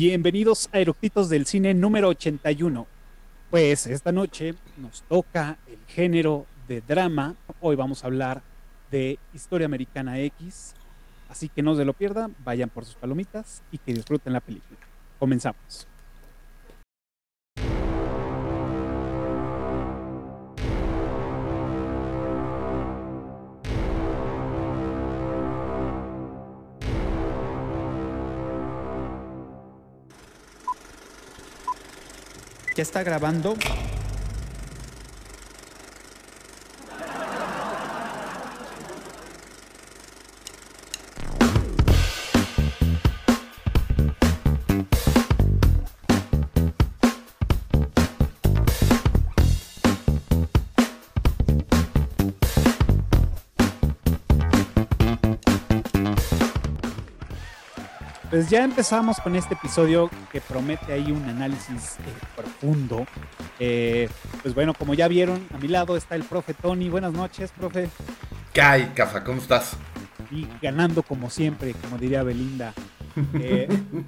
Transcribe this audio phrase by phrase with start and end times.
[0.00, 2.86] Bienvenidos a Eructitos del Cine número 81.
[3.50, 7.34] Pues esta noche nos toca el género de drama.
[7.58, 8.40] Hoy vamos a hablar
[8.92, 10.76] de Historia Americana X.
[11.28, 14.78] Así que no se lo pierdan, vayan por sus palomitas y que disfruten la película.
[15.18, 15.88] Comenzamos.
[32.78, 33.56] ¿Ya está grabando?
[58.38, 62.02] Pues ya empezamos con este episodio que promete ahí un análisis eh,
[62.36, 63.04] profundo.
[63.58, 64.08] Eh,
[64.42, 66.88] pues bueno, como ya vieron, a mi lado está el profe Tony.
[66.88, 67.90] Buenas noches, profe.
[68.52, 69.24] ¿Qué hay, Cafa?
[69.24, 69.76] ¿Cómo estás?
[70.30, 72.74] Y ganando como siempre, como diría Belinda.
[73.34, 73.66] Eh,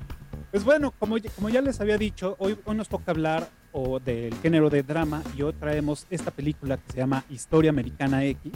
[0.53, 4.33] pues bueno, como, como ya les había dicho, hoy, hoy nos toca hablar o del
[4.37, 8.53] género de drama y hoy traemos esta película que se llama Historia Americana X.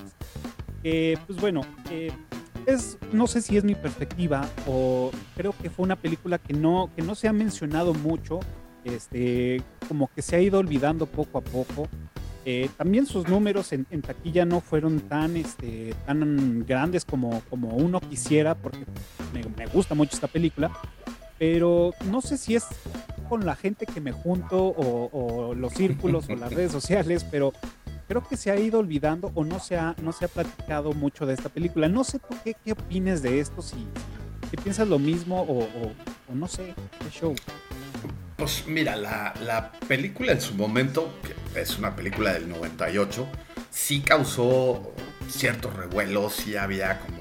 [1.27, 1.63] pues bueno,
[2.67, 6.91] es, no sé si es mi perspectiva o creo que fue una película que no,
[6.95, 8.41] que no se ha mencionado mucho,
[8.85, 11.89] este, como que se ha ido olvidando poco a poco.
[12.47, 18.01] Eh, también sus números en, taquilla no fueron tan, este, tan grandes como, como uno
[18.01, 18.85] quisiera, porque
[19.33, 20.71] me, gusta mucho esta película,
[21.39, 22.67] pero no sé si es
[23.31, 27.55] con la gente que me junto o, o los círculos o las redes sociales, pero
[28.07, 31.27] creo que se ha ido olvidando o no se ha, no se ha platicado mucho
[31.27, 31.89] de esta película.
[31.89, 33.87] No sé tú qué, qué opines de esto, si,
[34.63, 35.69] piensas lo mismo o,
[36.33, 36.75] no sé.
[38.37, 43.27] Pues mira, la, la, película en su momento, que es una película del 98,
[43.71, 44.95] sí causó
[45.29, 47.19] ciertos revuelos, sí había como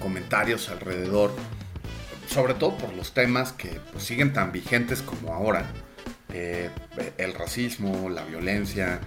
[0.00, 1.32] comentarios alrededor,
[2.28, 5.66] sobre todo por los temas que pues, siguen tan vigentes como ahora.
[6.34, 6.70] Eh,
[7.18, 9.00] el racismo, la violencia,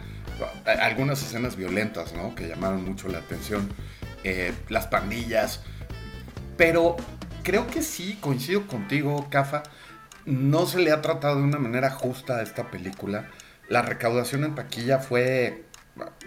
[0.66, 2.36] algunas escenas violentas, ¿no?
[2.36, 3.70] Que llamaron mucho la atención.
[4.24, 5.62] Eh, las pandillas.
[6.58, 6.96] Pero
[7.44, 9.62] creo que sí, coincido contigo, Cafa.
[10.26, 13.30] No se le ha tratado de una manera justa a esta película.
[13.70, 15.66] La recaudación en taquilla fue.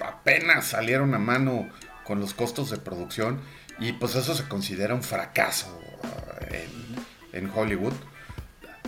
[0.00, 1.69] apenas salieron a mano
[2.04, 3.40] con los costos de producción.
[3.80, 5.80] Y pues eso se considera un fracaso
[6.50, 6.69] eh,
[7.32, 7.94] en, en Hollywood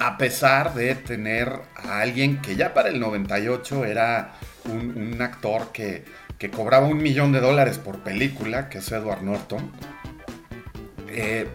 [0.00, 4.32] a pesar de tener a alguien que ya para el 98 era
[4.70, 6.04] un, actor que,
[6.54, 9.70] cobraba un millón de dólares por película, que es Edward Norton,
[11.08, 11.48] eh,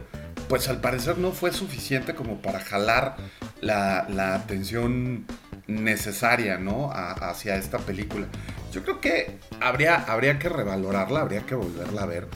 [0.47, 3.17] pues al parecer no fue suficiente como para jalar
[3.61, 5.25] la, atención
[5.67, 6.91] necesaria, ¿no?
[6.91, 8.27] hacia esta película.
[8.71, 12.27] Yo creo que habría, habría que revalorarla, habría que volverla a ver.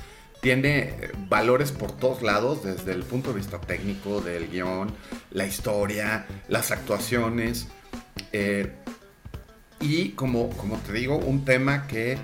[0.41, 0.95] Tiene
[1.27, 4.95] valores por todos lados, desde el punto de vista técnico, del guion,
[5.31, 7.67] la historia, las actuaciones.
[8.31, 8.71] Eh,
[9.81, 12.17] y como, como te digo, un tema que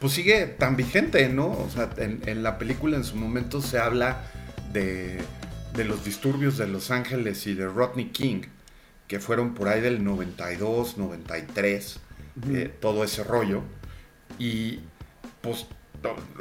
[0.00, 1.48] pues sigue tan vigente, ¿no?
[1.48, 4.24] O sea, en, la película en su momento se habla
[4.72, 5.22] de,
[5.84, 8.42] los disturbios de Los Ángeles y de Rodney King,
[9.08, 12.00] que fueron por ahí del 92, 93,
[12.50, 13.62] eh, todo ese rollo.
[14.38, 14.80] Y
[15.40, 15.66] pues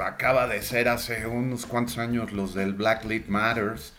[0.03, 3.93] acaba de ser hace unos cuantos años los del Black Lives Matters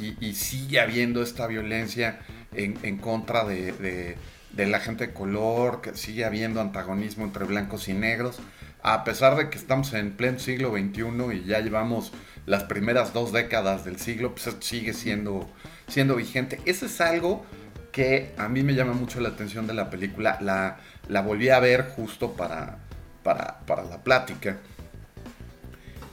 [0.00, 2.20] y, sigue habiendo esta violencia
[2.52, 4.16] en, contra de de
[4.56, 8.38] la gente de color, que sigue habiendo antagonismo entre blancos y negros,
[8.82, 12.12] a pesar de que estamos en pleno siglo XXI y ya llevamos
[12.46, 15.50] las primeras dos décadas del siglo, pues sigue siendo,
[15.88, 16.60] siendo vigente.
[16.66, 17.44] Eso es algo
[17.90, 20.38] que a mí me llama mucho la atención de la película.
[20.40, 20.78] La,
[21.08, 22.78] la volví a ver justo para,
[23.22, 24.58] para, la plática.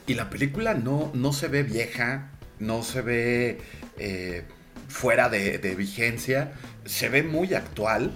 [0.06, 3.60] Y la película no, no se ve vieja, no se ve
[3.98, 4.44] eh,
[4.88, 6.52] fuera de, de vigencia,
[6.86, 8.12] se ve muy actual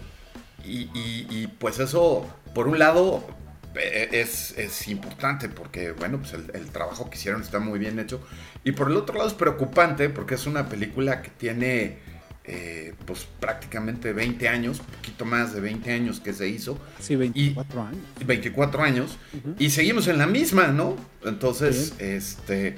[0.67, 3.27] y, pues eso, por un lado,
[3.75, 8.21] e, es, importante porque, bueno, pues el, trabajo que hicieron está muy bien hecho.
[8.65, 11.99] Y por el otro lado es preocupante porque es una película que tiene,
[12.45, 16.79] eh, pues prácticamente 20 años, poquito más de 20 años que se hizo.
[17.01, 18.03] Sí, 24 años.
[18.25, 19.19] 24 años.
[19.59, 20.97] Y seguimos en la misma, ¿no?
[21.25, 22.77] Entonces, este,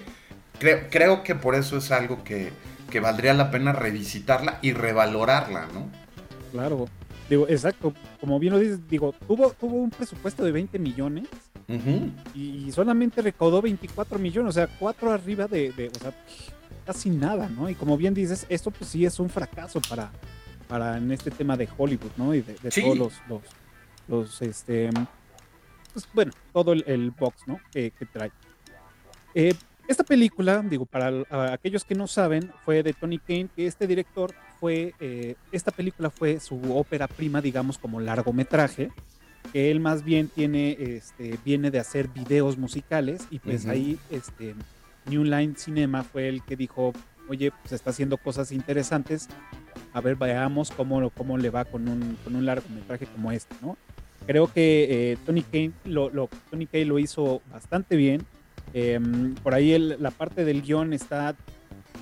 [0.59, 2.51] creo, creo que por eso es algo que,
[2.91, 5.91] que valdría la pena revisitarla y revalorarla, ¿no?
[6.53, 6.89] Claro.
[7.29, 11.29] Digo, exacto, como bien lo dices, digo, tuvo, tuvo un presupuesto de 20 millones
[12.35, 16.13] y solamente recaudó 24 millones, o sea, cuatro arriba de, o sea,
[16.87, 17.69] casi nada, ¿no?
[17.69, 20.11] Y como bien dices, esto pues sí es un fracaso para,
[20.67, 22.35] para en este tema de Hollywood, ¿no?
[22.35, 23.13] Y de, todos los,
[24.09, 24.89] los, este,
[25.93, 27.61] pues, bueno, todo el, box, ¿no?
[27.71, 28.33] Que, trae.
[29.35, 29.53] Eh,
[29.87, 34.35] esta película, digo, para aquellos que no saben, fue de Tony Kane, que este director
[34.61, 38.91] fue, eh, esta película fue su ópera prima, digamos, como largometraje,
[39.53, 44.55] que él más bien tiene, este, viene de hacer videos musicales y pues ahí, este,
[45.07, 46.93] New Line Cinema fue el que dijo,
[47.29, 49.29] oye, pues está haciendo cosas interesantes,
[49.93, 53.77] a ver, veamos cómo, cómo le va con un, con un largometraje como este, ¿no?
[54.27, 58.27] Creo que eh, Tony Kane lo, lo, Tony Kane lo hizo bastante bien
[58.75, 61.37] Em, por ahí la parte del guion está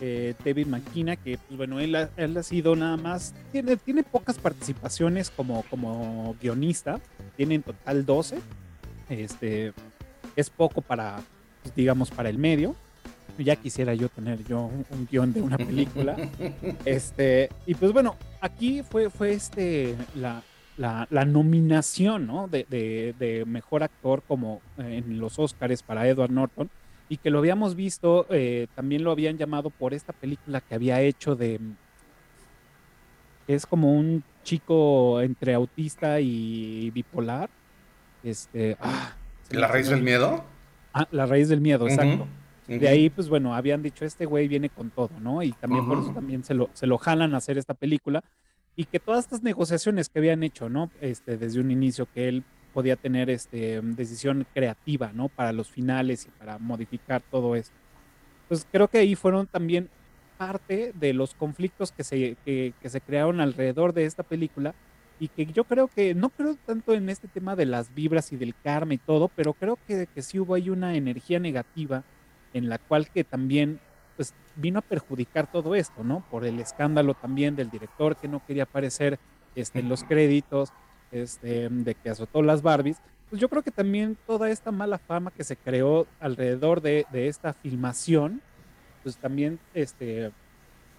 [0.01, 4.03] eh, David McKenna, que pues bueno, él ha, él ha, sido nada más, tiene, tiene
[4.03, 7.01] pocas participaciones como, como guionista,
[7.37, 8.39] tiene en total 12,
[9.09, 9.73] este,
[10.35, 11.21] es poco para,
[11.63, 12.75] pues, digamos, para el medio.
[13.39, 16.17] Ya quisiera yo tener yo un, guion de una película.
[16.85, 20.43] Este, y pues bueno, aquí fue, fue este, la,
[20.79, 22.49] la, nominación ¿no?
[22.49, 26.71] de, mejor actor como eh, en los Oscars para Edward Norton
[27.09, 31.01] y que lo habíamos visto, eh, también lo habían llamado por esta película que había
[31.01, 31.61] hecho de...
[33.47, 37.51] es como un chico entre autista y bipolar.
[38.25, 39.15] Este, ah,
[39.51, 40.45] ¿La raíz del miedo?
[40.93, 42.27] Ah, la raíz del miedo, exacto.
[42.67, 45.41] De ahí, pues bueno, habían dicho, este güey viene con todo, ¿no?
[45.43, 48.25] Y también por eso también se lo, se lo jalan a hacer esta película
[48.75, 50.91] y que todas estas negociaciones que habían hecho, ¿no?
[51.01, 52.45] Este, desde un inicio, que él
[52.77, 55.31] podía tener este, decisión creativa, ¿no?
[55.31, 57.75] Para los finales y para modificar todo esto.
[58.49, 59.89] Pues creo que ahí fueron también
[60.37, 64.75] parte de los conflictos que se, que, se crearon alrededor de esta película
[65.19, 68.37] y que yo creo que, no creo tanto en este tema de las vibras y
[68.37, 72.05] del karma y todo, pero creo que, que sí hubo ahí una energía negativa
[72.53, 73.81] en la cual que también
[74.17, 76.23] pues vino a perjudicar todo esto, ¿no?
[76.31, 79.19] Por el escándalo también del director que no quería aparecer
[79.55, 80.75] este, en los créditos,
[81.13, 82.99] este, de que azotó las Barbies.
[83.31, 87.53] Pues yo creo que también toda esta mala fama que se creó alrededor de, esta
[87.53, 88.41] filmación,
[89.03, 90.31] pues también este,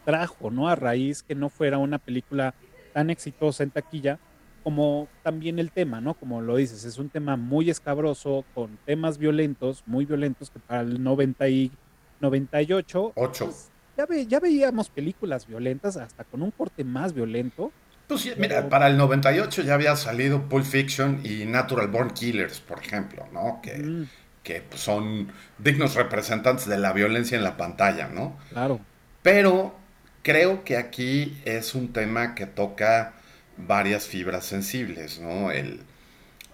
[0.05, 0.67] trajo, ¿no?
[0.67, 2.53] A raíz que no fuera una película
[2.93, 4.19] tan exitosa en taquilla
[4.67, 6.13] como también el tema, ¿no?
[6.13, 10.81] Como lo dices, es un tema muy escabroso, con temas violentos, muy violentos, que para
[10.81, 11.71] el 90 y
[12.19, 13.13] 98.
[13.15, 13.45] 8.
[13.45, 17.71] Pues, ya, ya veíamos películas violentas, hasta con un corte más violento.
[18.07, 22.79] Pues mira, para el 98 ya había salido Pulp Fiction y Natural Born Killers, por
[22.79, 23.59] ejemplo, ¿no?
[23.61, 24.05] Que,
[24.43, 28.37] que pues, son dignos representantes de la violencia en la pantalla, ¿no?
[28.49, 28.79] Claro.
[29.21, 29.75] Pero
[30.23, 33.13] creo que aquí es un tema que toca
[33.57, 35.51] varias fibras sensibles, ¿no?
[35.51, 35.81] El,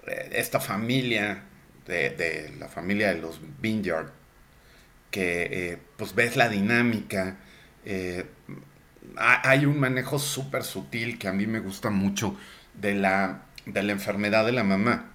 [0.08, 1.44] eh, esta familia,
[1.86, 4.12] de, de la familia de los Vineyard,
[5.12, 7.38] que eh, pues ves la dinámica.
[7.86, 8.26] Eh,
[9.18, 12.38] hay un manejo súper sutil que a mí me gusta mucho
[12.74, 15.12] de la, de la enfermedad de la mamá.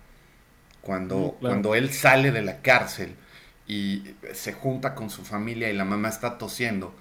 [0.81, 3.15] Cuando, mm, cuando él sale de la cárcel
[3.67, 6.95] y se junta con su familia y la mamá está tosiendo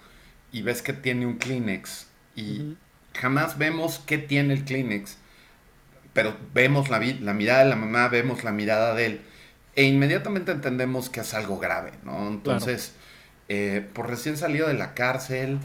[0.52, 2.76] y ves que tiene un Kleenex y
[3.14, 5.18] jamás vemos qué tiene el Kleenex,
[6.14, 9.22] pero vemos la, la mirada de la mamá, vemos la mirada de él
[9.78, 12.28] e inmediatamente entendemos que es algo grave, ¿no?
[12.28, 12.94] Entonces,
[13.48, 15.60] eh, por recién salido de la cárcel,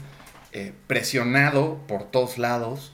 [0.53, 2.93] eh, presionado por todos lados,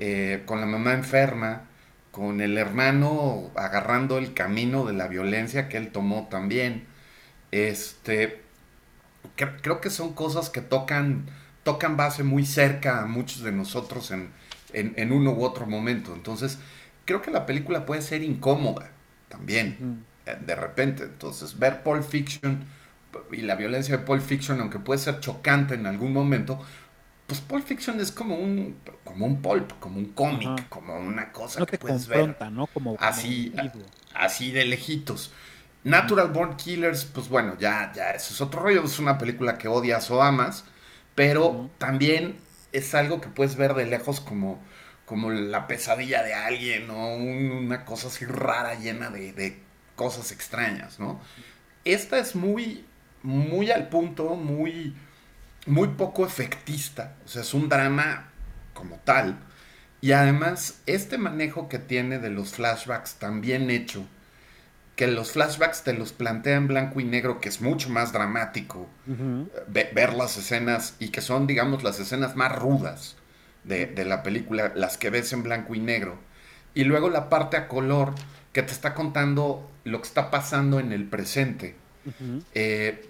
[0.00, 1.64] eh, con la mamá enferma,
[2.10, 6.86] con el hermano agarrando el camino de la violencia que él tomó también.
[7.50, 8.42] Este,
[9.36, 11.26] creo que son cosas que tocan,
[11.64, 14.30] tocan base muy cerca a muchos de nosotros en,
[14.72, 16.14] en, uno u otro momento.
[16.14, 16.58] Entonces,
[17.04, 18.90] creo que la película puede ser incómoda
[19.28, 20.04] también.
[20.26, 21.04] Eh, de repente.
[21.04, 22.64] Entonces, ver Pulp Fiction
[23.32, 26.60] y la violencia de Pulp Fiction, aunque puede ser chocante en algún momento,
[27.32, 31.64] pues Pulp Fiction es como un como un pulp, como un cómic, como una cosa
[31.64, 32.36] que puedes ver.
[32.52, 32.66] ¿no?
[32.66, 33.54] Como, así,
[34.12, 35.32] así de lejitos.
[35.82, 38.84] Natural Born Killers, pues bueno, ya, ya, eso es otro rollo.
[38.84, 40.66] Es una película que odias o amas,
[41.14, 42.36] pero también
[42.72, 44.60] es algo que puedes ver de lejos como,
[45.06, 49.58] como la pesadilla de alguien, o una cosa así rara, llena de
[49.96, 51.18] cosas extrañas, ¿no?
[51.86, 52.84] Esta es muy,
[53.22, 54.94] muy al punto, muy,
[55.66, 58.30] muy poco efectista, o sea, es un drama
[58.74, 59.38] como tal.
[60.00, 64.04] Y además, este manejo que tiene de los flashbacks tan bien hecho,
[64.96, 68.88] que los flashbacks te los plantea en blanco y negro, que es mucho más dramático
[69.92, 73.16] ver las escenas y que son, digamos, las escenas más rudas
[73.64, 76.18] de, de, la película, las que ves en blanco y negro.
[76.74, 78.14] Y luego la parte a color,
[78.52, 81.76] que te está contando lo que está pasando en el presente.
[82.54, 83.08] Eh,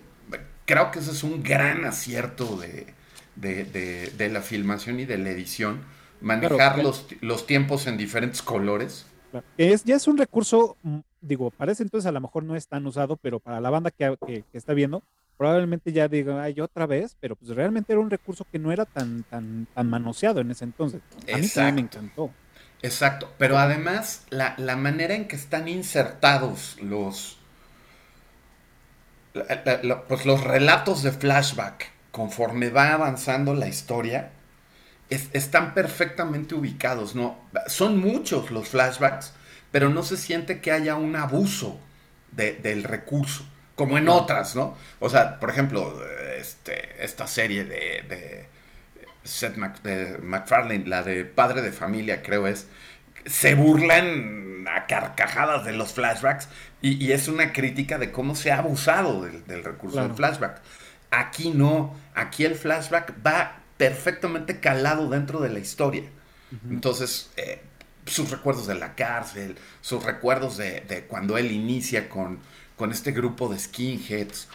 [0.64, 5.82] creo que ese es un gran acierto de, la filmación y de la edición,
[6.20, 9.06] manejar los, los, tiempos en diferentes colores.
[9.56, 12.86] Es, ya es un recurso, mm, digo, parece entonces a lo mejor no es tan
[12.86, 15.02] usado, pero para la banda que, que, está viendo,
[15.38, 18.84] probablemente ya diga, ay, otra vez, pero pues realmente era un recurso que no era
[18.84, 21.00] tan, tan, tan manoseado en ese entonces.
[21.32, 22.30] A mí también me encantó.
[22.82, 27.38] Exacto, pero además la, la manera en que están insertados los,
[30.08, 34.30] pues los relatos de flashback conforme va avanzando la historia
[35.08, 37.38] están perfectamente ubicados, ¿no?
[37.66, 39.34] Son muchos los flashbacks,
[39.70, 41.78] pero no se siente que haya un abuso
[42.30, 44.76] del recurso, como en otras, ¿no?
[45.00, 46.02] O sea, por ejemplo,
[46.38, 48.46] este, esta serie de, de
[49.22, 52.68] Seth MacFarlane, la de Padre de Familia, creo es,
[53.26, 56.48] se burlan a carcajadas de los flashbacks
[56.82, 60.60] y, es una crítica de cómo se ha abusado del, recurso del flashback.
[61.10, 66.02] Aquí no, aquí el flashback va perfectamente calado dentro de la historia.
[66.68, 67.62] Entonces, eh,
[68.04, 72.40] sus recuerdos de la cárcel, sus recuerdos de, cuando él inicia con,
[72.76, 74.48] con, este grupo de skinheads,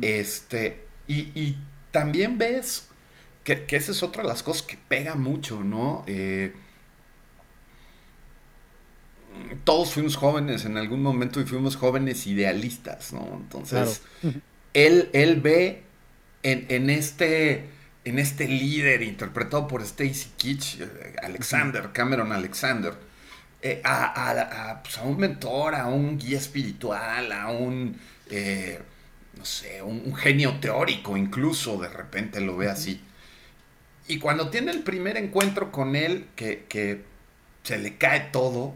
[0.00, 1.56] este, y,
[1.90, 2.88] también ves
[3.44, 6.04] que, que, esa es otra de las cosas que pega mucho, ¿no?
[6.06, 6.54] Eh,
[9.64, 13.38] todos fuimos jóvenes en algún momento y fuimos jóvenes idealistas, ¿no?
[13.40, 14.02] Entonces,
[14.74, 15.82] él, él ve
[16.42, 17.66] en, este,
[18.04, 22.94] en este líder interpretado por Stacy Kitsch, eh, Alexander, Cameron Alexander,
[23.60, 23.80] eh,
[24.82, 27.96] pues, a, un mentor, a un guía espiritual, a un,
[28.30, 28.80] eh,
[29.36, 33.00] no sé, un, genio teórico incluso, de repente lo ve así.
[34.08, 37.04] Y cuando tiene el primer encuentro con él, que, que
[37.62, 38.74] se le cae todo,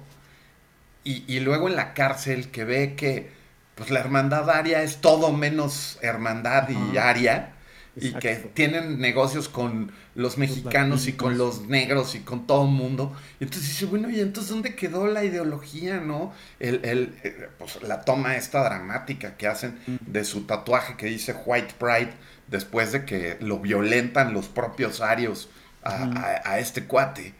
[1.06, 3.30] y, luego en la cárcel que ve que
[3.76, 7.52] pues la hermandad aria es todo menos hermandad y aria
[7.94, 12.70] y que tienen negocios con los mexicanos y con los negros y con todo el
[12.72, 13.16] mundo.
[13.40, 16.34] Y entonces dice, bueno, ¿y entonces dónde quedó la ideología, no?
[16.58, 21.34] El, el, eh, pues, la toma esta dramática que hacen de su tatuaje que dice
[21.46, 22.12] White Pride
[22.48, 25.48] después de que lo violentan los propios arios
[25.82, 27.32] a, este cuate,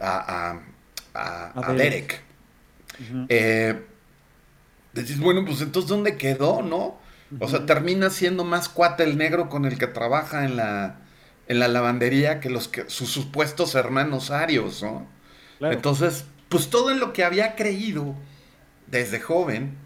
[0.00, 0.58] a,
[1.14, 2.31] a Derek.
[3.28, 3.80] Eh,
[4.92, 7.00] decís, bueno, pues entonces, ¿dónde quedó, no?
[7.40, 10.96] O sea, termina siendo más cuate el negro con el que trabaja en la,
[11.48, 15.06] en la lavandería que los que sus supuestos hermanos arios, ¿no?
[15.60, 18.14] Entonces, pues todo en lo que había creído
[18.86, 19.76] desde joven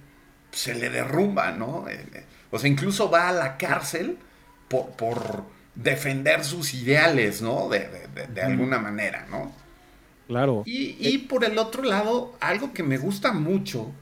[0.50, 1.88] se le derrumba, ¿no?
[1.88, 4.18] Eh, eh, o sea, incluso va a la cárcel
[4.68, 5.44] por, por
[5.76, 7.68] defender sus ideales, ¿no?
[7.68, 7.88] De,
[8.34, 9.52] de alguna manera, ¿no?
[10.26, 10.62] Claro.
[10.66, 13.92] Y, por el otro lado, algo que me gusta mucho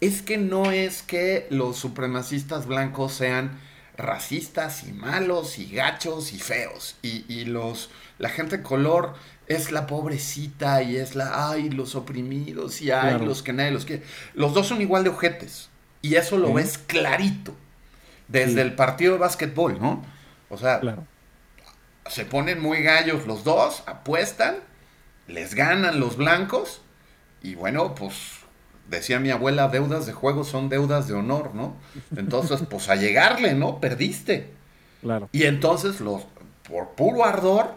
[0.00, 3.60] es que no es que los supremacistas blancos sean
[3.96, 6.96] racistas y malos y gachos y feos.
[7.02, 9.14] Y, los la gente de color
[9.46, 13.84] es la pobrecita y es la ay, los oprimidos y ay, los que nadie los
[13.84, 14.04] quiere.
[14.34, 15.68] Los dos son igual de ojetes.
[16.00, 17.54] Y eso lo ves clarito.
[18.26, 20.02] Desde el partido de básquetbol, ¿no?
[20.48, 20.80] O sea,
[22.08, 24.56] se ponen muy gallos los dos, apuestan
[25.26, 26.82] les ganan los blancos
[27.42, 28.14] y bueno, pues
[28.88, 31.76] decía mi abuela, deudas de juego son deudas de honor, ¿no?
[32.16, 33.80] Entonces, pues a llegarle, ¿no?
[33.80, 34.50] Perdiste.
[35.00, 35.28] Claro.
[35.32, 36.22] Y entonces los,
[36.68, 37.74] por puro ardor,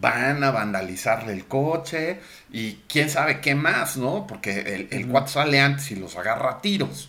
[0.00, 4.26] van a vandalizarle el coche y quién sabe qué más, ¿no?
[4.26, 7.08] Porque el, el sale antes y los agarra a tiros.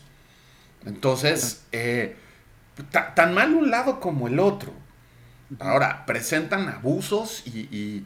[0.86, 2.16] Entonces, eh,
[2.92, 4.72] tan mal un lado como el otro.
[5.60, 8.06] Ahora, presentan abusos y y,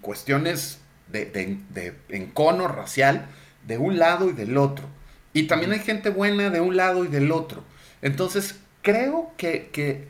[0.00, 3.26] cuestiones de, encono racial
[3.66, 4.86] de un lado y del otro.
[5.32, 7.64] Y también hay gente buena de un lado y del otro.
[8.02, 10.06] Entonces, creo que,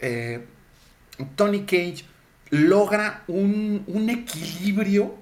[0.00, 0.44] eh,
[1.34, 2.04] Tony Cage
[2.50, 5.14] logra un, equilibrio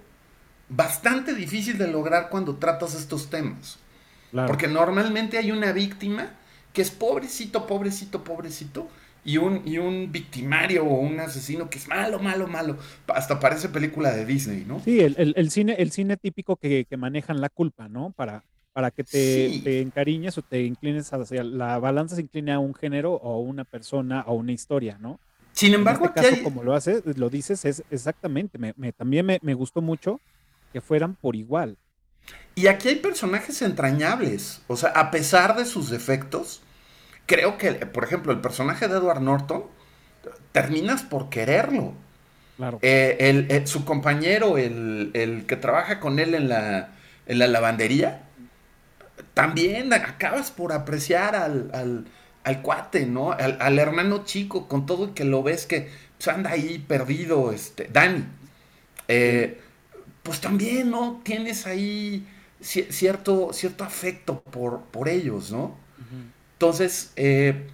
[0.68, 3.78] bastante difícil de lograr cuando tratas estos temas.
[4.46, 6.30] Porque normalmente hay una víctima
[6.72, 8.88] que es pobrecito, pobrecito, pobrecito,
[9.24, 12.76] y un, y un victimario o un asesino que es malo, malo, malo.
[13.08, 14.80] Hasta parece película de Disney, ¿no?
[14.84, 18.12] Sí, el, cine, el cine típico que, manejan la culpa, ¿no?
[18.14, 22.74] Para, para que te, encariñes o te inclines hacia la balanza se incline a un
[22.74, 25.18] género o una persona o una historia, ¿no?
[25.52, 28.58] Sin embargo, en este como lo haces, lo dices, es exactamente.
[28.58, 30.20] Me, también me, me gustó mucho
[30.72, 31.78] que fueran por igual.
[32.56, 34.62] Y aquí hay personajes entrañables.
[34.66, 36.62] O sea, a pesar de sus defectos,
[37.26, 39.64] creo que, por ejemplo, el personaje de Edward Norton,
[40.52, 41.94] terminas por quererlo.
[42.56, 42.78] Claro.
[42.82, 46.90] Eh, su compañero, el, que trabaja con él en la,
[47.26, 48.22] en la lavandería,
[49.34, 52.06] también acabas por apreciar al,
[52.44, 53.32] al, cuate, ¿no?
[53.32, 57.88] Al, hermano chico, con todo el que lo ves que pues, anda ahí perdido, este,
[57.92, 58.24] Dani.
[59.08, 59.60] eh,
[60.22, 61.20] pues también, ¿no?
[61.22, 62.26] Tienes ahí
[62.60, 65.76] cierto, cierto afecto por, por ellos, ¿no?
[66.54, 67.66] Entonces, eh,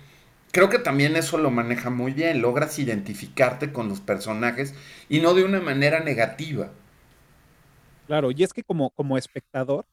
[0.52, 4.74] creo que también eso lo maneja muy bien, logras identificarte con los personajes
[5.08, 6.70] y no de una manera negativa.
[8.06, 9.86] Claro, y es que como, como espectador,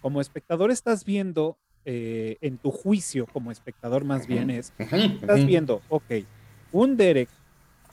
[0.00, 5.80] como espectador estás viendo eh, en tu juicio, como espectador más bien es, estás viendo,
[5.88, 6.24] ok,
[6.72, 7.28] un Derek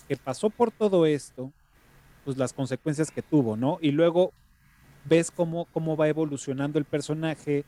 [0.08, 1.52] que pasó por todo esto,
[2.26, 3.78] pues las consecuencias que tuvo, ¿no?
[3.82, 4.34] Y luego
[5.06, 7.64] ves cómo, cómo va evolucionando el personaje,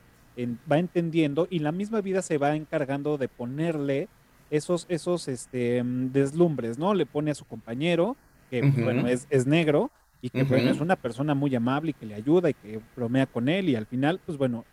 [0.71, 4.07] va entendiendo y la misma vida se va encargando de ponerle
[4.49, 6.93] esos, esos este, mm, deslumbres, ¿no?
[6.93, 8.15] Le pone a su compañero,
[8.49, 12.05] que bueno, es, es, negro, y que bueno, es una persona muy amable y que
[12.05, 14.65] le ayuda y que bromea con él, y al final, pues bueno.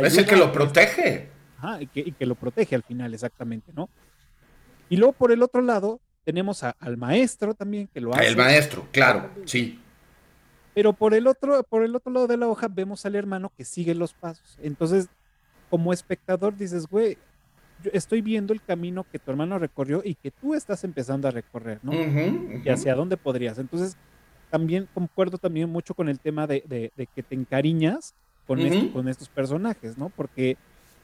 [0.00, 1.28] Es el que lo protege.
[1.58, 3.88] Ajá, y que, y que lo protege al final, exactamente, ¿no?
[4.88, 8.28] Y luego por el otro lado, tenemos al maestro también que lo hace.
[8.28, 9.80] El maestro, claro, sí.
[10.74, 13.64] Pero por el otro, por el otro lado de la hoja vemos al hermano que
[13.64, 14.58] sigue los pasos.
[14.62, 15.08] Entonces,
[15.70, 17.16] como espectador dices, güey,
[17.82, 21.30] yo estoy viendo el camino que tu hermano recorrió y que tú estás empezando a
[21.30, 21.92] recorrer, ¿no?
[21.92, 23.58] Y hacia dónde podrías.
[23.58, 23.96] Entonces,
[24.50, 28.14] también concuerdo también mucho con el tema de, que te encariñas
[28.46, 28.58] con,
[28.90, 30.10] con estos personajes, ¿no?
[30.10, 30.56] Porque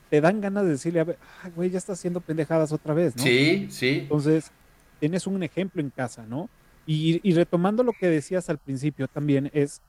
[0.08, 1.18] te dan ganas de decirle, a ver,
[1.54, 3.22] güey, ya estás haciendo pendejadas otra vez, ¿no?
[3.22, 4.00] Sí, sí.
[4.02, 4.50] Entonces,
[4.98, 6.48] tienes un ejemplo en casa, ¿no?
[6.92, 9.80] Y, retomando lo que decías al principio también es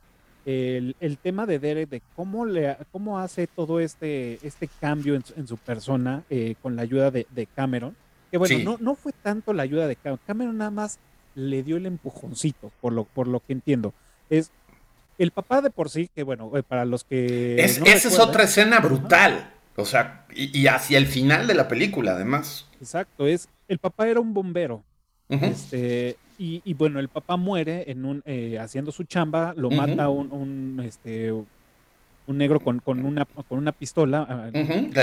[0.45, 5.57] el, tema de Derek, de cómo, le, cómo hace todo este, este cambio en su,
[5.57, 7.95] persona eh, con la ayuda de, Cameron.
[8.29, 10.99] Que bueno, no, no fue tanto la ayuda de Cameron, Cameron nada más
[11.33, 13.95] le dio el empujoncito, por lo, por lo que entiendo.
[14.29, 14.51] Es
[15.17, 17.55] el papá de por sí, que bueno, eh, para los que...
[17.63, 19.55] esa es otra escena brutal.
[19.75, 22.67] O sea, y, y, hacia el final de la película, además.
[22.79, 24.83] Exacto, es el papá era un bombero
[25.39, 30.81] este, y, bueno, el papá muere en un, eh, haciendo su chamba, lo mata un,
[30.83, 34.25] este, un negro con, con, una, con una pistola.
[34.27, 34.49] Ah,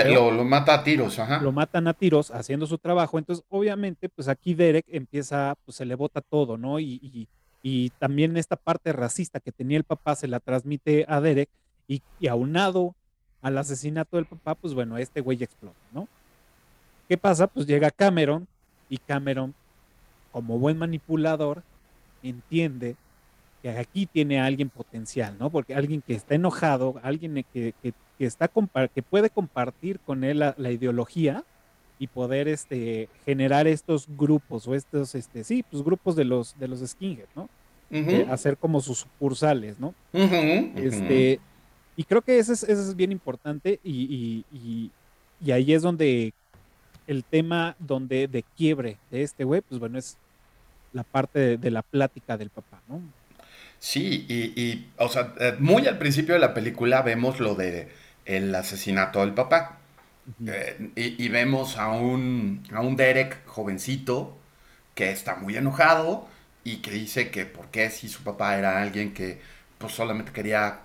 [0.09, 1.41] lo, mata a tiros, ajá.
[1.41, 3.19] Lo matan a tiros haciendo su trabajo.
[3.19, 6.81] Entonces, obviamente, pues aquí Derek empieza, pues se le bota todo, ¿no?
[6.81, 7.29] Y,
[7.63, 11.51] y, también esta parte racista que tenía el papá se la transmite a Derek
[11.87, 12.95] y, y aunado
[13.43, 16.09] al asesinato del papá, pues bueno, este güey explota, ¿no?
[17.09, 17.47] ¿Qué pasa?
[17.47, 18.49] Pues llega Cameron
[18.89, 19.55] y Cameron
[20.39, 21.65] como buen manipulador,
[22.23, 22.95] entiende
[23.61, 25.51] que aquí tiene a alguien potencial, ¿no?
[25.51, 28.49] Porque alguien que está enojado, alguien que, que, está
[28.95, 31.43] que puede compartir con él la, ideología
[31.99, 36.69] y poder este, generar estos grupos o estos, este, sí, pues grupos de los, de
[36.69, 37.49] los skinheads, ¿no?
[38.31, 39.93] hacer como sus sucursales, ¿no?
[40.13, 41.41] este,
[41.97, 44.93] y creo que eso es, eso es bien importante y, y,
[45.45, 46.33] y, ahí es donde
[47.09, 50.17] el tema donde de quiebre de este güey, pues bueno, es
[50.99, 53.01] la parte de, la plática del papá, ¿no?
[53.79, 57.89] Sí, y, o sea, eh, muy al principio de la película vemos lo de
[58.25, 59.79] el asesinato del papá.
[60.47, 64.37] Eh, y, vemos a un, a un Derek jovencito
[64.95, 66.29] que está muy enojado
[66.65, 69.41] y que dice que por qué si su papá era alguien que
[69.79, 70.81] pues solamente quería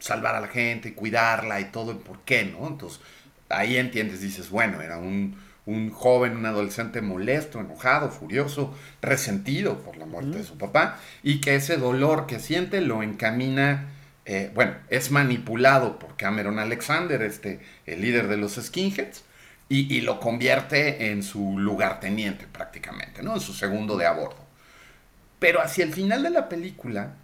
[0.00, 2.66] salvar a la gente y cuidarla y todo, ¿por qué no?
[2.66, 3.00] Entonces
[3.48, 9.96] ahí entiendes, dices, bueno, era un, un joven, un adolescente molesto, enojado, furioso, resentido por
[9.96, 13.88] la muerte de su papá, y que ese dolor que siente lo encamina,
[14.26, 19.24] eh, bueno, es manipulado por Cameron Alexander, este, el líder de los skinheads,
[19.68, 23.34] y, lo convierte en su lugarteniente prácticamente, ¿no?
[23.34, 24.44] En su segundo de a bordo.
[25.38, 27.14] Pero hacia el final de la película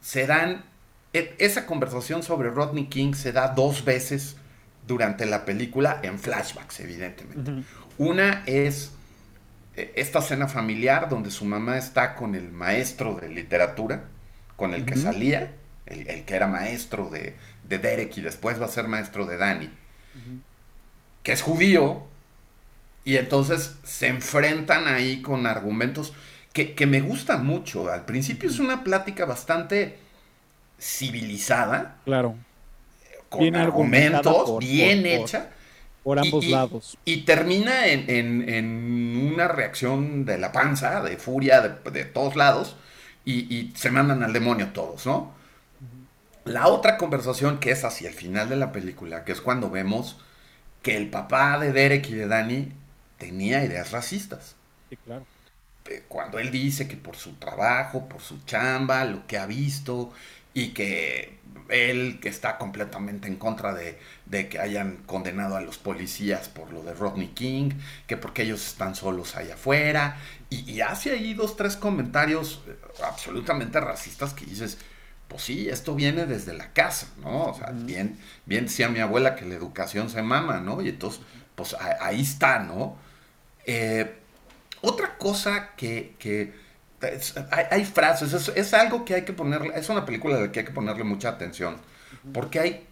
[0.00, 0.64] se dan,
[1.12, 4.36] e, esa conversación sobre Rodney King se da dos veces
[4.86, 7.64] durante la película en flashbacks, evidentemente.
[7.98, 8.92] Una es
[9.76, 14.04] eh, esta escena familiar donde su mamá está con el maestro de literatura,
[14.56, 15.52] con el que salía,
[15.86, 17.36] el, que era maestro de,
[17.68, 19.70] Derek y después va a ser maestro de Danny,
[21.22, 22.04] que es judío,
[23.04, 26.12] y entonces se enfrentan ahí con argumentos
[26.52, 27.90] que, que me gustan mucho.
[27.90, 29.98] Al principio es una plática bastante
[30.78, 31.96] civilizada.
[32.04, 32.36] Claro
[33.28, 35.50] con argumentos, bien hecha.
[36.02, 36.98] Por, ambos lados.
[37.06, 42.76] Y termina en, una reacción de la panza, de furia de, todos lados,
[43.24, 45.32] y, se mandan al demonio todos, ¿no?
[46.44, 50.18] La otra conversación que es hacia el final de la película, que es cuando vemos
[50.82, 52.72] que el papá de Derek y de Danny
[53.16, 54.56] tenía ideas racistas.
[54.90, 55.24] Sí, claro.
[55.86, 60.12] eh, cuando él dice que por su trabajo, por su chamba, lo que ha visto
[60.54, 61.38] y que
[61.68, 63.98] él que está completamente en contra de,
[64.48, 67.70] que hayan condenado a los policías por lo de Rodney King,
[68.06, 70.16] que porque ellos están solos allá afuera,
[70.50, 74.78] y, hace ahí dos, tres comentarios eh, absolutamente racistas que dices,
[75.26, 77.46] pues sí, esto viene desde la casa, ¿no?
[77.46, 80.80] O sea, bien, bien decía mi abuela que la educación se mama, ¿no?
[80.80, 81.22] Y entonces,
[81.56, 82.96] pues ahí está, ¿no?
[83.66, 84.14] Eh,
[84.82, 86.54] otra cosa que,
[87.70, 90.66] hay, frases, es, algo que hay que ponerle, es una película de la que hay
[90.66, 91.76] que ponerle mucha atención,
[92.32, 92.86] porque hay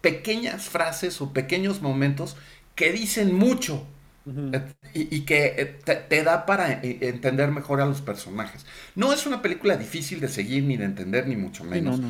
[0.00, 2.36] pequeñas frases o pequeños momentos
[2.74, 3.86] que dicen mucho
[4.94, 5.64] y, que eh,
[6.08, 8.64] te, da para eh, entender mejor a los personajes.
[8.94, 12.00] No es una película difícil de seguir ni de entender, ni mucho menos.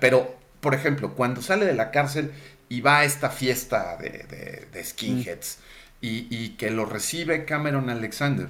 [0.00, 2.32] Pero, por ejemplo, cuando sale de la cárcel
[2.68, 5.58] y va a esta fiesta de, skinheads
[6.00, 8.48] y, y que lo recibe Cameron Alexander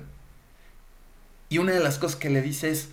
[1.55, 2.89] y una de las cosas que le dice es,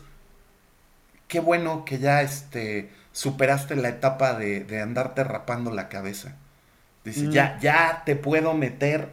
[1.28, 6.36] qué bueno que ya este, superaste la etapa de, andarte rapando la cabeza.
[7.04, 7.32] Dice, mm.
[7.32, 9.10] ya, ya te puedo meter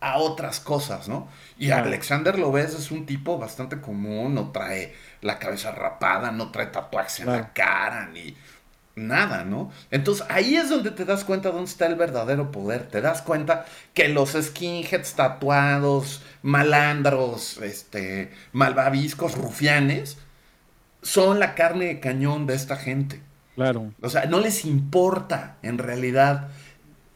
[0.00, 1.26] a otras cosas, ¿no?
[1.56, 6.50] Y Alexander lo ves, es un tipo bastante común, no trae la cabeza rapada, no
[6.50, 8.36] trae tatuajes en la cara, ni
[8.96, 9.70] nada, ¿no?
[9.90, 12.88] Entonces ahí es donde te das cuenta dónde está el verdadero poder.
[12.88, 20.18] Te das cuenta que los skinheads tatuados, malandros, este, malvaviscos, rufianes,
[21.02, 23.22] son la carne de cañón de esta gente.
[23.54, 23.92] Claro.
[24.00, 26.48] O sea, no les importa en realidad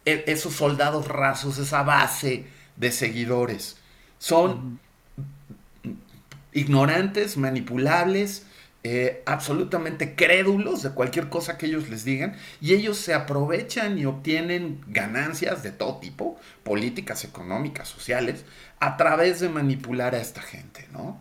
[0.04, 3.78] e, esos soldados rasos, esa base de seguidores.
[4.18, 4.80] Son
[6.52, 8.46] ignorantes, manipulables,
[8.84, 14.04] eh, absolutamente crédulos de cualquier cosa que ellos les digan y ellos se aprovechan y
[14.04, 18.44] obtienen ganancias de todo tipo, políticas, económicas, sociales,
[18.80, 21.18] a través de manipular a esta gente, ¿no?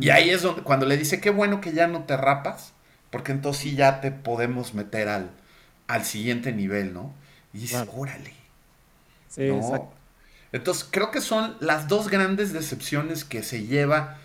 [0.00, 2.72] Y ahí es donde, cuando le dice, qué bueno que ya no te rapas,
[3.10, 5.30] porque entonces sí ya te podemos meter al,
[5.88, 7.14] al siguiente nivel, ¿no?
[7.52, 8.32] Y dice, órale.
[9.28, 9.96] Sí, exacto.
[10.52, 14.18] Entonces creo que son las dos grandes decepciones que se lleva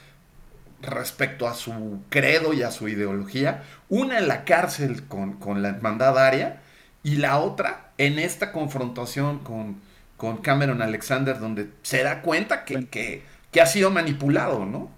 [0.82, 3.63] respecto a su credo y a su ideología.
[3.89, 6.62] Una en la cárcel con, la hermandad aria
[7.04, 9.78] y la otra en esta confrontación con,
[10.17, 14.89] con Cameron Alexander donde se da cuenta que, que, ha sido manipulado, ¿no?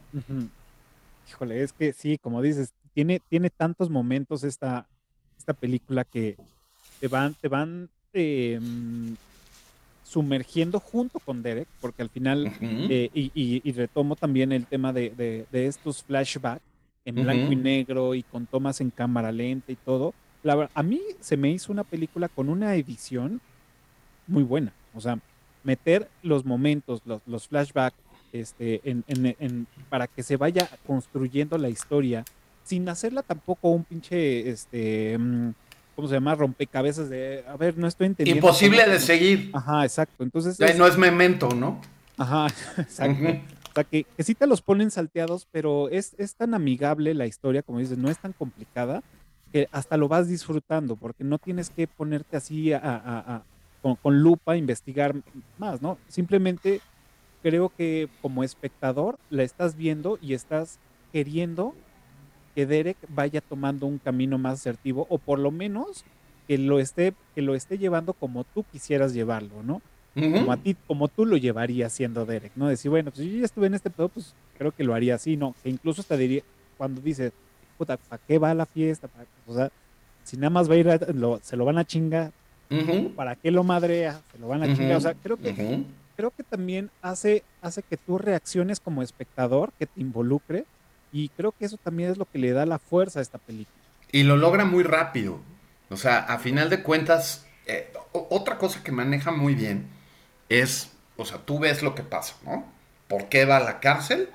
[1.29, 4.85] Híjole, es que sí, como dices, tiene, tiene tantos momentos esta,
[5.37, 6.37] esta película que
[6.99, 9.15] te van, te van em,
[10.13, 16.03] sumergiendo junto con Derek, porque al final, eh, y, retomo también el tema de, estos
[16.03, 16.61] flashbacks
[17.03, 20.13] en blanco y negro y con tomas en cámara lenta y todo.
[20.43, 23.41] La, a mí se me hizo una película con una edición
[24.27, 24.71] muy buena.
[24.93, 25.17] O sea,
[25.63, 27.97] meter los momentos, los, los flashbacks,
[28.31, 32.23] este, en, para que se vaya construyendo la historia,
[32.63, 35.53] sin hacerla tampoco un pinche, este, mm,
[35.95, 36.35] ¿cómo se llama?
[36.35, 38.45] Rompecabezas de, a ver, no estoy entendiendo.
[38.45, 39.51] Imposible de seguir.
[39.53, 40.23] Ajá, exacto.
[40.23, 40.59] Entonces.
[40.77, 41.81] no es memento, ¿no?
[42.17, 43.41] Ajá, exacto.
[43.71, 47.63] O sea, que, sí te los ponen salteados, pero es, es tan amigable la historia,
[47.63, 49.01] como dices, no es tan complicada,
[49.51, 53.43] que hasta lo vas disfrutando, porque no tienes que ponerte así a,
[53.81, 55.15] con, con, lupa a investigar
[55.57, 55.97] más, ¿no?
[56.07, 56.81] Simplemente
[57.41, 60.79] creo que como espectador la estás viendo y estás
[61.11, 61.75] queriendo
[62.55, 66.03] que Derek vaya tomando un camino más asertivo o por lo menos
[66.47, 69.81] que lo esté, que lo esté llevando como tú quisieras llevarlo, ¿no?
[70.15, 72.67] Como a ti, como tú lo llevarías siendo Derek, ¿no?
[72.67, 75.37] Decir, bueno, pues yo ya estuve en este pedo, pues creo que lo haría así,
[75.37, 75.55] ¿no?
[75.63, 76.43] Que incluso te diría,
[76.77, 77.33] cuando dices,
[77.79, 79.09] puta, ¿para qué va la fiesta?
[79.47, 79.71] O sea,
[80.23, 80.87] si nada más va a ir,
[81.41, 82.31] se lo van a chingar,
[83.15, 84.21] ¿para qué lo madrea?
[84.31, 85.83] Se lo van a chingar, o sea, creo que,
[86.15, 90.65] creo que también hace, hace que tú reacciones como espectador, que te involucre,
[91.13, 93.77] y creo que eso también es lo que le da la fuerza a esta película.
[94.11, 95.39] Y lo logra muy rápido.
[95.89, 99.87] O sea, a final de cuentas, eh, otra cosa que maneja muy bien
[100.49, 102.65] es, o sea, tú ves lo que pasa, ¿no?
[103.07, 104.29] ¿Por qué va a la cárcel?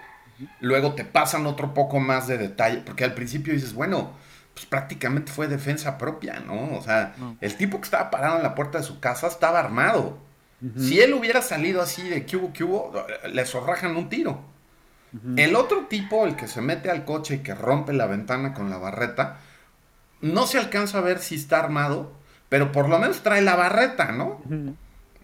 [0.61, 4.13] Luego te pasan otro poco más de detalle, porque al principio dices, bueno,
[4.55, 6.77] pues prácticamente fue defensa propia, ¿no?
[6.77, 10.19] O sea, el tipo que estaba parado en la puerta de su casa estaba armado.
[10.77, 12.93] Si él hubiera salido así de que hubo,
[13.29, 14.45] le zorrajan un tiro.
[15.37, 18.69] El otro tipo, el que se mete al coche y que rompe la ventana con
[18.69, 19.39] la barreta,
[20.21, 22.13] no se alcanza a ver si está armado,
[22.49, 24.43] pero por lo menos trae la barreta, ¿no?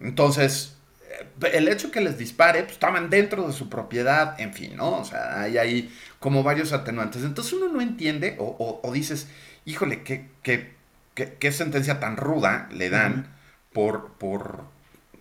[0.01, 0.77] Entonces,
[1.09, 4.99] eh, el hecho que les dispare, pues estaban dentro de su propiedad, en fin, ¿no?
[4.99, 7.23] O sea, hay ahí como varios atenuantes.
[7.23, 9.27] Entonces uno no entiende o, dices,
[9.65, 13.27] híjole, ¿qué, qué, sentencia tan ruda le dan
[13.73, 14.63] por, por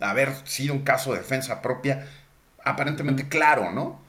[0.00, 2.06] haber sido un caso de defensa propia
[2.64, 4.03] aparentemente claro, ¿no?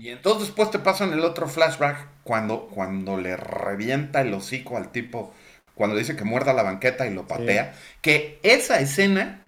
[0.00, 4.92] Y entonces después te pasan el otro flashback cuando, cuando le revienta el hocico al
[4.92, 5.32] tipo,
[5.74, 9.42] cuando dice que muerda la banqueta y lo patea, que esa escena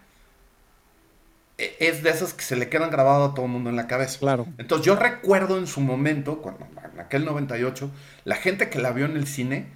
[1.58, 3.86] e, es de esas que se le quedan grabadas a todo el mundo en la
[3.86, 4.18] cabeza.
[4.18, 4.46] Claro.
[4.58, 7.90] Entonces yo recuerdo en su momento, cuando en aquel 98,
[8.24, 9.66] la gente que la vio en el cine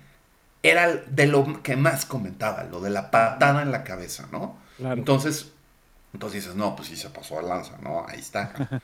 [0.63, 4.57] era de lo que más comentaba, lo de la patada en la cabeza, ¿no?
[4.79, 5.53] Entonces,
[6.13, 8.07] entonces dices, no, pues sí se pasó a lanza, ¿no?
[8.09, 8.53] Ahí está.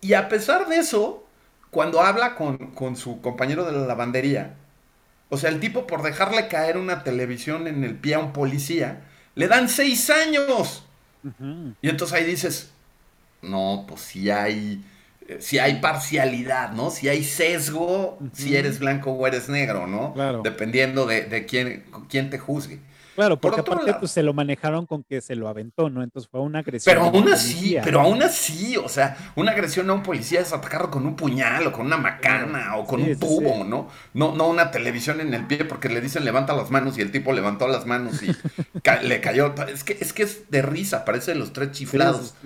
[0.00, 1.24] y a pesar de eso,
[1.70, 4.54] cuando habla con, su compañero de la lavandería,
[5.28, 9.02] o sea, el tipo por dejarle caer una televisión en el pie a un policía,
[9.34, 10.84] le dan seis años.
[11.82, 12.70] Y entonces ahí dices,
[13.42, 14.84] no, pues si hay,
[15.40, 16.90] si hay parcialidad, ¿no?
[16.90, 20.14] Si hay sesgo, si eres blanco o eres negro, ¿no?
[20.42, 22.80] Dependiendo de, de quién, quién te juzgue.
[23.18, 26.04] Claro, porque aparte pues, se lo manejaron con que se lo aventó, ¿no?
[26.04, 26.94] Entonces fue una agresión.
[26.94, 30.88] Pero aún así, pero aún así, o sea, una agresión a un policía es atacarlo
[30.88, 33.88] con un puñal o con una macana o con un tubo, ¿no?
[34.14, 34.36] ¿no?
[34.36, 37.32] No una televisión en el pie porque le dicen levanta las manos y el tipo
[37.32, 38.30] levantó las manos y
[39.02, 39.52] le cayó.
[39.66, 42.36] Es que, es que es de risa, parece los tres chiflados.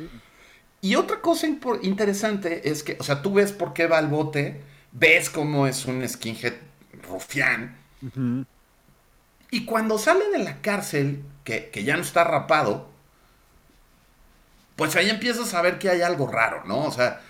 [0.80, 1.48] Y otra cosa
[1.82, 5.84] interesante es que, o sea, tú ves por qué va al bote, ves cómo es
[5.84, 6.54] un skinhead
[7.06, 7.76] rufián.
[9.52, 12.88] Y cuando sale de la cárcel, que, ya no está rapado,
[14.76, 16.86] pues ahí empiezas a ver que hay algo raro, ¿no?
[16.86, 17.20] O sea,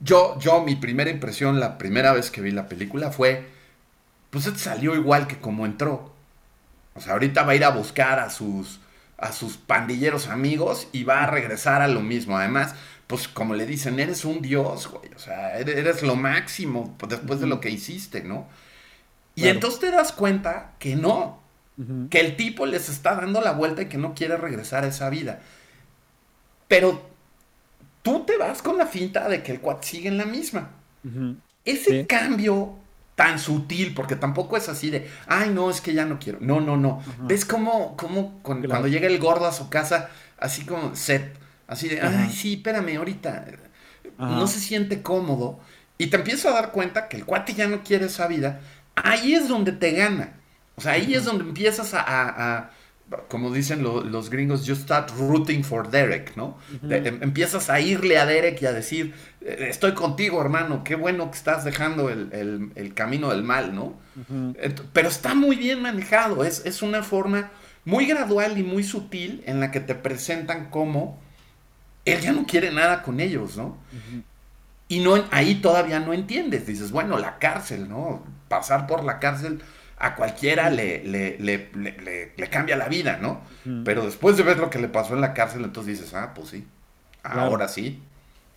[0.00, 3.46] yo, yo, mi primera impresión, la primera vez que vi la película fue,
[4.30, 6.12] pues salió igual que como entró.
[6.96, 8.80] O sea, ahorita va a ir a buscar a sus,
[9.16, 12.36] a sus pandilleros amigos y va a regresar a lo mismo.
[12.36, 12.74] Además,
[13.06, 15.12] pues como le dicen, eres un dios, güey.
[15.14, 18.48] O sea, eres, lo máximo después de lo que hiciste, ¿no?
[19.36, 21.37] Y entonces te das cuenta que no
[22.10, 25.08] que el tipo les está dando la vuelta y que no quiere regresar a esa
[25.10, 25.40] vida.
[26.66, 27.08] Pero
[28.02, 30.70] tú te vas con la finta de que el cuat sigue en la misma.
[31.64, 32.76] Ese cambio
[33.14, 36.38] tan sutil, porque tampoco es así de, ay, no, es que ya no quiero.
[36.40, 37.02] No, no, no.
[37.22, 41.36] ¿Ves cómo, cómo cuando llega el gordo a su casa, así como set,
[41.66, 43.44] así de, ay, sí, espérame, ahorita.
[44.18, 45.60] No se siente cómodo.
[45.96, 48.60] Y te empiezas a dar cuenta que el cuate ya no quiere esa vida.
[48.94, 50.37] Ahí es donde te gana.
[50.78, 52.70] O sea, ahí es donde empiezas a,
[53.26, 56.56] como dicen los gringos, you start rooting for Derek, ¿no?
[56.88, 61.32] Em, empiezas a irle a Derek y a decir, eh, estoy contigo, hermano, qué bueno
[61.32, 63.94] que estás dejando el, camino del mal, ¿no?
[64.92, 67.50] Pero está muy bien manejado, es, es, una forma
[67.84, 71.18] muy gradual y muy sutil en la que te presentan como
[72.04, 73.78] él ya no quiere nada con ellos, ¿no?
[74.86, 78.22] Y no, ahí todavía no entiendes, dices, bueno, la cárcel, ¿no?
[78.46, 79.60] Pasar por la cárcel
[79.98, 83.40] a cualquiera le, le, le, le, cambia la vida, ¿no?
[83.84, 86.48] Pero después de ver lo que le pasó en la cárcel, entonces dices, ah, pues
[86.48, 86.64] sí,
[87.22, 88.00] ahora sí,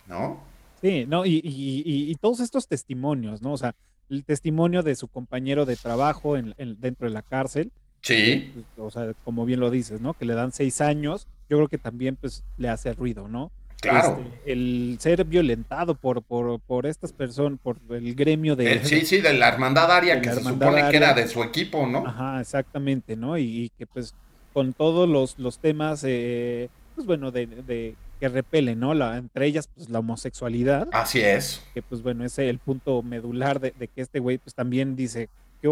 [0.06, 0.40] ¿no?
[0.80, 3.52] Sí, no, y, y, todos estos testimonios, ¿no?
[3.52, 3.74] O sea,
[4.10, 7.70] el testimonio de su compañero de trabajo en, dentro de la cárcel.
[8.02, 8.52] Sí.
[8.76, 10.14] o sea, como bien lo dices, ¿no?
[10.14, 13.52] Que le dan seis años, yo creo que también pues le hace ruido, ¿no?
[13.82, 14.24] Claro.
[14.24, 18.84] Este, el ser violentado por, por, por estas personas, por el gremio de...
[18.84, 22.06] sí, sí, de la hermandad aria, que se supone que era de su equipo, ¿no?
[22.06, 23.36] Ajá, exactamente, ¿no?
[23.36, 24.14] Y, que pues
[24.52, 28.94] con todos los, los temas, eh, pues bueno, de, que repelen, ¿no?
[28.94, 30.88] La, entre ellas, pues la homosexualidad.
[30.92, 31.64] Así es.
[31.74, 35.28] Que pues bueno, ese es el punto medular de, que este güey pues también dice,
[35.60, 35.66] ¿qué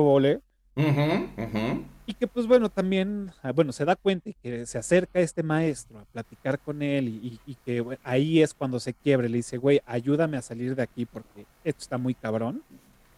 [0.76, 5.42] Y que pues bueno, también, ah, bueno, se da cuenta y que se acerca este
[5.42, 7.08] maestro a platicar con él
[7.46, 11.06] y, que ahí es cuando se quiebre, le dice, güey, ayúdame a salir de aquí
[11.06, 12.62] porque esto está muy cabrón.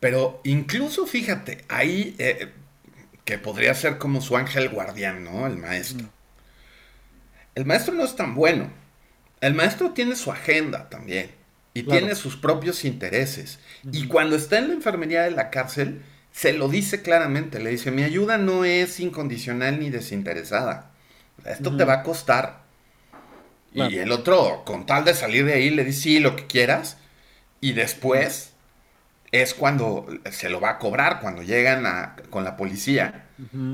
[0.01, 2.51] Pero incluso fíjate, ahí eh,
[3.25, 5.47] que podría ser como su ángel guardián, ¿no?
[5.47, 6.09] El maestro.
[7.55, 8.71] El maestro no es tan bueno.
[9.41, 11.31] El maestro tiene su agenda también
[11.75, 13.59] y tiene sus propios intereses.
[13.91, 17.91] Y cuando está en la enfermería de la cárcel, se lo dice claramente, le dice,
[17.91, 20.91] mi ayuda no es incondicional ni desinteresada.
[21.45, 22.63] Esto te va a costar.
[23.75, 26.99] Y el otro, con tal de salir de ahí, le dice, sí, lo que quieras.
[27.61, 28.53] Y después
[29.31, 33.27] es cuando se lo va a cobrar, cuando llegan a, con la policía.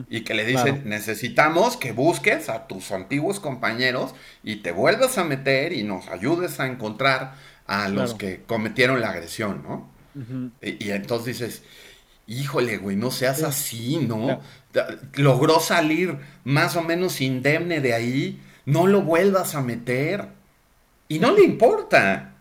[0.09, 5.25] Y que le dicen, necesitamos que busques a tus antiguos compañeros y te vuelvas a
[5.25, 7.35] meter y nos ayudes a encontrar
[7.66, 9.90] a los que cometieron la agresión, ¿no?
[10.62, 11.62] y entonces dices,
[12.29, 14.41] híjole, güey, no seas así, ¿no?
[15.14, 20.29] Logró salir más o menos indemne de ahí, no lo vuelvas a meter.
[21.09, 22.35] Y no le importa.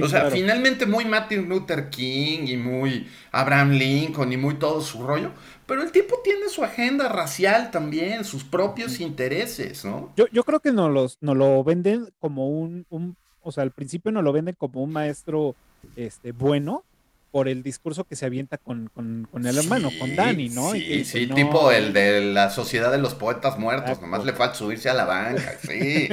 [0.00, 5.02] o sea, finalmente muy Martin Luther King y muy Abraham Lincoln y muy todo su
[5.02, 5.32] rollo,
[5.66, 10.12] pero el tipo tiene su agenda racial también, sus propios intereses, ¿no?
[10.16, 13.72] Yo, yo creo que no los, no lo venden como un, un, o sea, al
[13.72, 15.54] principio no lo venden como un maestro
[15.96, 16.84] este, bueno
[17.30, 20.72] por el discurso que se avienta con, con, el hermano, con Dani, ¿no?
[20.72, 24.88] Sí, sí, tipo el de la Sociedad de los Poetas Muertos, nomás le falta subirse
[24.88, 26.08] a la banca, sí.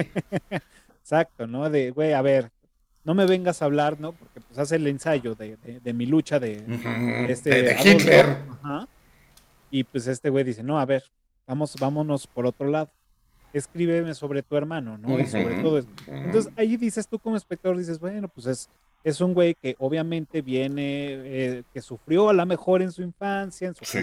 [1.01, 1.69] Exacto, ¿no?
[1.69, 2.51] De, güey, a ver,
[3.03, 4.11] no me vengas a hablar, ¿no?
[4.11, 6.63] Porque pues hace el ensayo de, de, mi lucha de,
[7.29, 7.63] este...
[7.63, 8.37] De, Hitler.
[9.71, 11.03] Y pues este güey dice, no, a ver,
[11.45, 12.91] vamos, vámonos por otro lado
[13.53, 15.19] escríbeme sobre tu hermano, ¿no?
[15.19, 15.89] Y sobre todo eso.
[16.07, 18.69] Entonces ahí dices tú como espectador, dices, bueno, pues es,
[19.03, 23.69] es un güey que obviamente viene, eh, que sufrió a lo mejor en su infancia,
[23.69, 23.99] en su sí,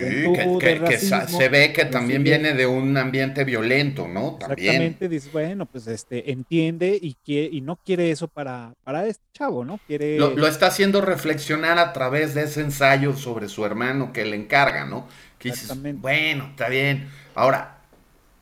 [0.61, 4.37] que, se ve que también viene de un ambiente violento, ¿no?
[4.37, 4.69] También.
[4.69, 9.23] Exactamente, dices, bueno, pues este, entiende y, quiere, y no quiere eso para, para este
[9.35, 9.79] chavo, ¿no?
[9.87, 10.19] Quiere...
[10.19, 14.87] Lo, está haciendo reflexionar a través de ese ensayo sobre su hermano que le encarga,
[14.87, 15.07] ¿no?
[15.39, 17.11] Que dices, bueno, está bien.
[17.35, 17.83] Ahora,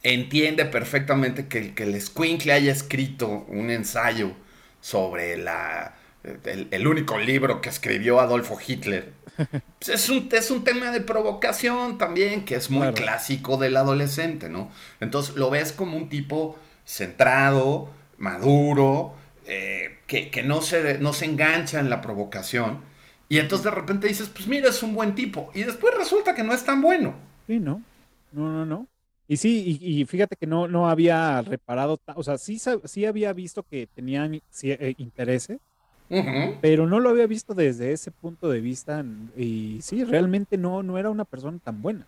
[0.05, 4.33] entiende perfectamente que, el que el Squinkle haya escrito un ensayo
[4.81, 9.13] sobre la el, único libro que escribió Adolfo Hitler.
[9.79, 14.49] Pues es, un, es un tema de provocación también, que es muy clásico del adolescente,
[14.49, 14.71] ¿no?
[15.01, 19.15] Entonces lo ves como un tipo centrado, maduro,
[19.47, 22.81] eh, que, no, se, no se engancha en la provocación.
[23.29, 25.51] Y entonces de repente dices, pues mira, es un buen tipo.
[25.55, 27.15] Y después resulta que no es tan bueno.
[27.47, 27.83] Sí, no.
[28.31, 28.87] No, no, no.
[29.27, 33.63] Y sí, y, fíjate que no, no había reparado, o sea, sí, sí había visto
[33.63, 35.59] que tenían eh, intereses,
[36.61, 39.05] pero no lo había visto desde ese punto de vista
[39.37, 42.07] y sí, realmente no, no era una persona tan buena.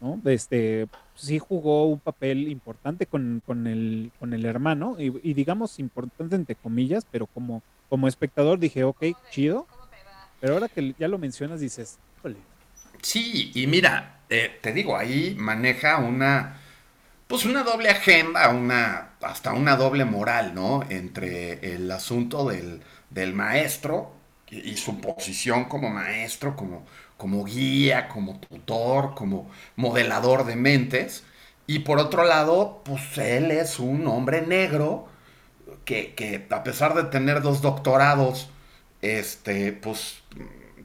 [0.00, 0.20] ¿no?
[0.24, 6.36] Este, sí jugó un papel importante con, con, el, con el hermano y, digamos importante
[6.36, 9.66] entre comillas, pero como, como espectador dije, ok, chido,
[10.40, 12.36] pero ahora que ya lo mencionas dices, híjole.
[13.02, 16.59] Sí, y mira, eh, te digo, ahí maneja una,
[17.30, 20.82] pues una doble agenda, una, hasta una doble moral, ¿no?
[20.90, 24.10] Entre el asunto del, del maestro
[24.50, 26.84] y, su posición como maestro, como,
[27.16, 31.22] como guía, como tutor, como modelador de mentes.
[31.68, 35.06] Y por otro lado, pues él es un hombre negro
[35.84, 38.50] que, que a pesar de tener dos doctorados,
[39.02, 40.24] este, pues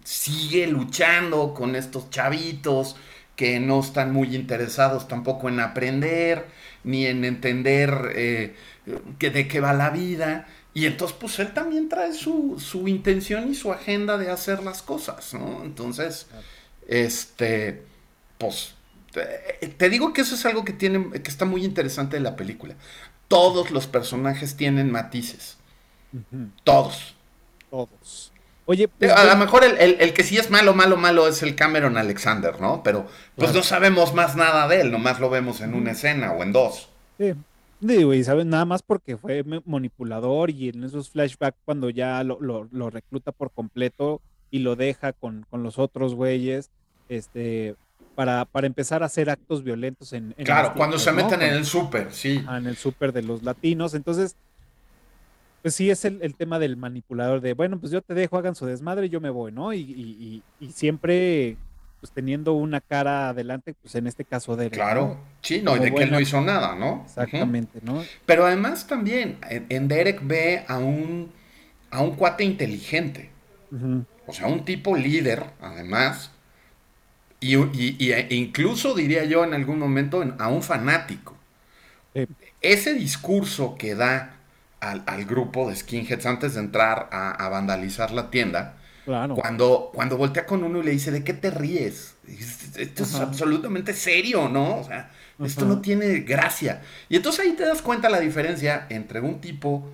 [0.04, 2.98] sigue luchando con estos chavitos
[3.36, 6.46] que no están muy interesados tampoco en aprender,
[6.84, 8.56] ni en entender eh,
[9.20, 10.48] que de qué va la vida.
[10.74, 14.82] Y entonces, pues él también trae su, su intención y su agenda de hacer las
[14.82, 15.64] cosas, ¿no?
[15.64, 16.28] Entonces,
[16.88, 17.84] este,
[18.38, 18.74] pues,
[19.78, 22.76] te, digo que eso es algo que tiene, que está muy interesante de la película.
[23.28, 25.58] Todos los personajes tienen matices.
[26.64, 27.16] Todos.
[27.70, 28.32] Todos.
[28.68, 31.98] Oye, pues, a lo mejor el, que sí es malo, malo, malo es el Cameron
[31.98, 32.82] Alexander, ¿no?
[32.84, 36.42] Pero pues no sabemos más nada de él, nomás lo vemos en una escena o
[36.42, 36.90] en dos.
[37.20, 37.34] Sí.
[37.80, 42.40] Digo, y sabes, nada más porque fue manipulador y en esos flashbacks cuando ya lo,
[42.40, 46.72] lo, recluta por completo y lo deja con, con los otros güeyes,
[47.10, 47.76] este,
[48.16, 50.34] para, para, empezar a hacer actos violentos en...
[50.44, 52.44] claro, cuando se meten en el súper, sí.
[52.50, 53.94] en el súper de los latinos.
[53.94, 54.36] Entonces,
[55.66, 58.68] pues sí es el, tema del manipulador de, bueno, pues yo te dejo, hagan su
[58.68, 59.74] desmadre y yo me voy, ¿no?
[59.74, 61.58] Y, y, y siempre
[62.00, 65.92] pues teniendo una cara adelante, pues en este caso de Claro, sí, no, y de
[65.92, 67.02] que él no hizo nada, ¿no?
[67.08, 68.04] Exactamente, ¿no?
[68.28, 71.32] Pero además también, en, Derek ve a un,
[71.90, 73.32] a un cuate inteligente,
[74.28, 76.30] o sea, un tipo líder, además,
[77.40, 81.36] y, e incluso diría yo en algún momento a un fanático.
[82.62, 84.35] Ese discurso que da
[84.92, 90.64] al, grupo de skinheads antes de entrar a vandalizar la tienda, cuando, cuando voltea con
[90.64, 92.16] uno y le dice, ¿de qué te ríes?
[92.76, 94.80] Esto es absolutamente serio, ¿no?
[94.80, 95.12] O sea,
[95.44, 96.82] esto no tiene gracia.
[97.08, 99.88] Y entonces ahí te das cuenta la diferencia entre un tipo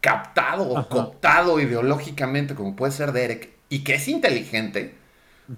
[0.00, 4.94] captado o cooptado ideológicamente, como puede ser Derek, y que es inteligente,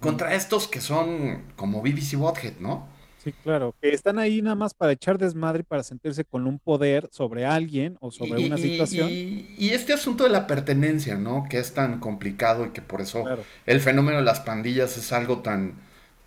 [0.00, 2.88] contra estos que son como BBC Bothead, ¿no?
[3.22, 7.08] Sí, claro, que están ahí nada más para echar desmadre, para sentirse con un poder
[7.12, 9.08] sobre alguien o sobre una situación.
[9.10, 11.46] Y, este asunto de la pertenencia, ¿no?
[11.48, 13.24] Que es tan complicado y que por eso
[13.64, 15.74] el fenómeno de las pandillas es algo tan,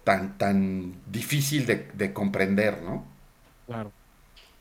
[0.05, 3.03] tan, tan difícil de, comprender, ¿no?
[3.65, 3.91] Claro.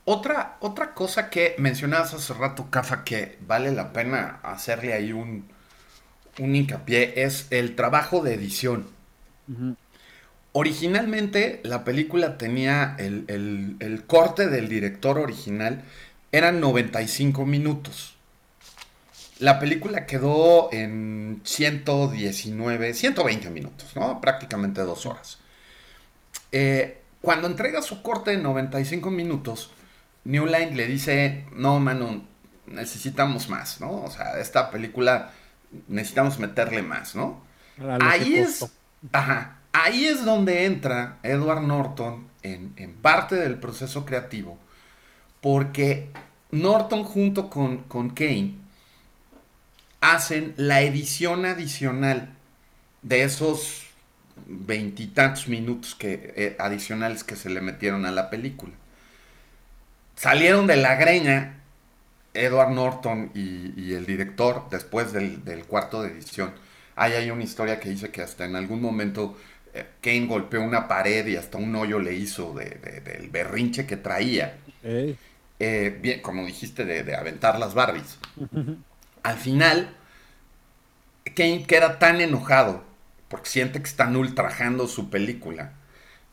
[0.04, 5.46] Otra, otra cosa que mencionabas hace rato, Cafa, que vale la pena hacerle ahí un,
[6.40, 8.88] un hincapié, es el trabajo de edición.
[10.56, 15.82] Originalmente la película tenía el, corte del director original,
[16.30, 18.14] eran 95 minutos.
[19.40, 24.20] La película quedó en 119, 120 minutos, ¿no?
[24.20, 25.38] Prácticamente dos horas.
[26.52, 29.72] Eh, cuando entrega su corte de 95 minutos,
[30.22, 32.22] New Line le dice, no, mano,
[32.66, 34.04] necesitamos más, ¿no?
[34.04, 35.32] O sea, esta película
[35.88, 37.42] necesitamos meterle más, ¿no?
[38.00, 38.64] Ahí es,
[39.10, 44.58] ajá, ahí es donde entra Edward Norton en, parte del proceso creativo,
[45.42, 46.08] porque
[46.50, 48.54] Norton junto con, con Kane
[50.00, 52.30] hacen la edición adicional
[53.02, 53.84] de esos
[54.46, 58.72] veintitantos minutos que, eh, adicionales que se le metieron a la película.
[60.16, 61.60] Salieron de la greña
[62.34, 66.52] Edward Norton y, el director después del, cuarto de edición.
[66.96, 69.36] Ahí hay una historia que dice que hasta en algún momento
[70.00, 74.56] Kane golpeó una pared y hasta un hoyo le hizo del berrinche que traía.
[75.60, 78.18] Eh, bien, como dijiste, de, aventar las Barbies.
[79.22, 79.96] Al final,
[81.34, 82.84] Kane queda tan enojado
[83.28, 85.72] porque siente que están ultrajando su película,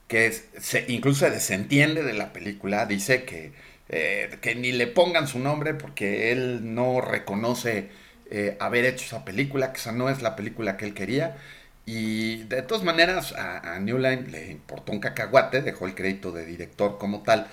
[0.08, 3.54] que se, incluso se desentiende de la película, dice que,
[3.89, 7.89] eh, que ni le pongan su nombre porque él no reconoce
[8.30, 11.38] eh, haber hecho esa película, que esa no es la película que él quería.
[11.86, 16.45] Y de todas maneras a, New Line le importó un cacahuate, dejó el crédito de
[16.45, 17.47] director como tal,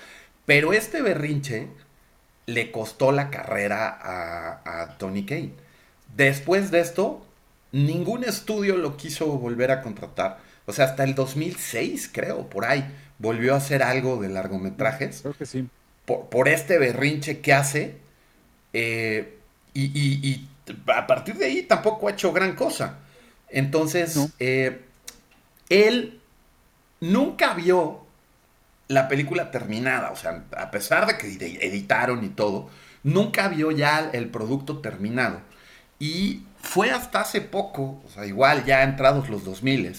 [0.45, 1.67] pero este berrinche
[2.45, 5.53] le costó la carrera a, a Tony Kane.
[6.15, 7.25] Después de esto,
[7.71, 10.39] ningún estudio lo quiso volver a contratar.
[10.65, 12.85] O sea, hasta el 2006, creo, por ahí,
[13.17, 15.21] volvió a hacer algo de largometrajes.
[15.21, 15.67] Creo que sí.
[16.05, 17.97] Por, este berrinche que hace.
[18.73, 19.37] Eh,
[19.73, 20.47] y,
[20.87, 22.99] a partir de ahí tampoco ha hecho gran cosa.
[23.49, 24.81] Entonces, eh,
[25.69, 26.19] él
[26.99, 28.05] nunca vio
[28.87, 30.11] la película terminada.
[30.11, 31.27] O sea, a pesar de que
[31.65, 32.69] editaron y todo,
[33.03, 35.41] nunca vio ya el producto terminado.
[35.99, 39.95] Y fue hasta hace poco, o sea, igual ya entrados los 2000,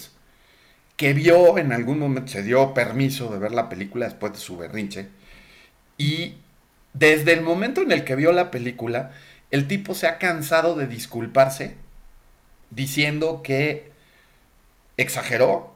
[0.97, 4.57] que vio en algún momento, se dio permiso de ver la película después de su
[4.57, 5.07] berrinche.
[5.97, 6.35] Y
[6.93, 9.11] desde el momento en el que vio la película,
[9.51, 11.75] el tipo se ha cansado de disculparse
[12.71, 13.91] diciendo que
[14.97, 15.75] exageró,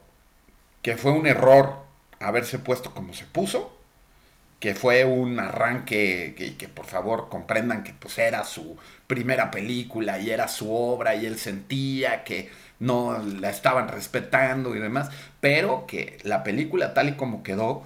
[0.82, 1.84] que fue un error
[2.18, 3.76] haberse puesto como se puso
[4.60, 8.76] que fue un arranque que, que, por favor comprendan que pues era su
[9.06, 14.80] primera película y era su obra y él sentía que no la estaban respetando y
[14.80, 17.84] demás, pero que la película tal y como quedó,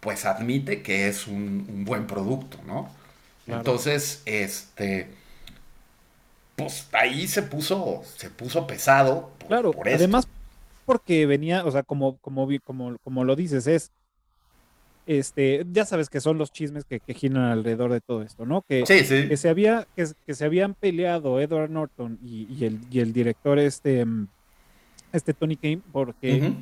[0.00, 2.90] pues admite que es un, buen producto, ¿no?
[3.46, 5.08] Entonces, este,
[6.60, 9.32] pues ahí se puso, se puso pesado.
[9.46, 10.28] claro, además
[10.86, 13.92] porque venía, o sea, como, como, como, como lo dices, es
[15.06, 18.62] este, ya sabes que son los chismes que, giran alrededor de todo esto, ¿no?
[18.62, 24.04] Que, que se había, que, se habían peleado Edward Norton y, el, el, director este,
[24.04, 24.28] mm,
[25.12, 26.52] este Tony Kane, porque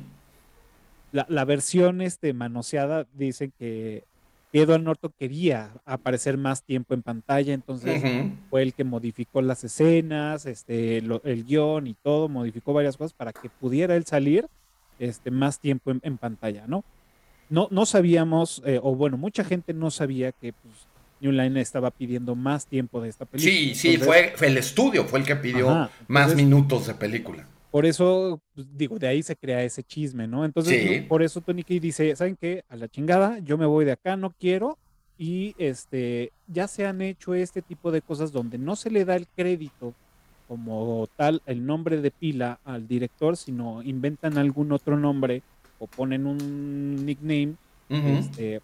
[1.11, 4.03] la, versión este, manoseada dicen que
[4.51, 8.03] Edward Norton quería aparecer más tiempo en pantalla, entonces
[8.49, 13.31] fue el que modificó las escenas, este, el guion y todo, modificó varias cosas para
[13.31, 14.47] que pudiera él salir
[14.97, 16.83] este, más tiempo en pantalla, ¿no?
[17.49, 20.75] no, no sabíamos, eh, o bueno, mucha gente no sabía que pues,
[21.19, 23.51] New Line estaba pidiendo más tiempo de esta película.
[23.51, 27.45] Sí, sí, fue, el estudio, fue el que pidió más minutos de película.
[27.71, 30.43] Por eso, pues, digo, de ahí se crea ese chisme, ¿no?
[30.43, 32.63] Entonces, por eso Tony Kay dice, ¿saben qué?
[32.69, 34.77] A la chingada, yo me voy de acá, no quiero.
[35.17, 39.15] Y este, ya se han hecho este tipo de cosas donde no se le da
[39.15, 39.93] el crédito
[40.47, 45.43] como tal, el nombre de pila al director, sino inventan algún otro nombre
[45.77, 47.53] o ponen un nickname,
[47.87, 48.59] este,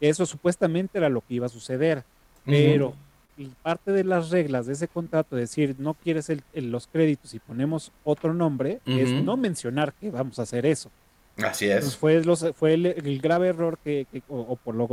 [0.00, 2.04] eso supuestamente era lo que iba a suceder,
[2.44, 2.94] pero
[3.62, 8.34] parte de las reglas de ese contrato, decir no quieres los créditos y ponemos otro
[8.34, 10.90] nombre, es no mencionar que vamos a hacer eso.
[11.42, 11.96] Así es.
[11.96, 12.22] fue,
[12.52, 14.88] fue el, grave error que, o, por lo,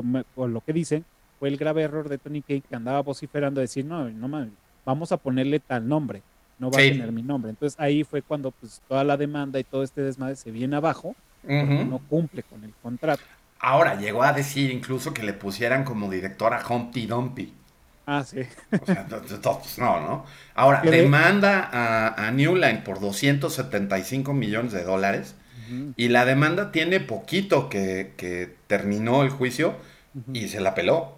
[0.48, 1.06] lo que dicen,
[1.40, 4.50] fue el grave error de Tony Kay que andaba vociferando, decir, no, no
[4.86, 6.24] vamos a ponerle tal nombre
[6.62, 7.50] no va a tener mi nombre.
[7.50, 11.16] Entonces ahí fue cuando pues toda la demanda y todo este desmadre se viene abajo,
[11.44, 13.24] no cumple con el contrato.
[13.60, 17.54] Ahora, llegó a decir incluso que le pusieran como director a Humpty Dumpty.
[18.06, 18.42] Ah, sí.
[18.82, 19.08] O sea,
[19.78, 20.26] no, ¿no?
[20.56, 25.36] Ahora, demanda a, a, New Line por 275 millones de dólares
[25.96, 29.76] y la demanda tiene poquito que, terminó el juicio
[30.34, 31.18] y se la peló.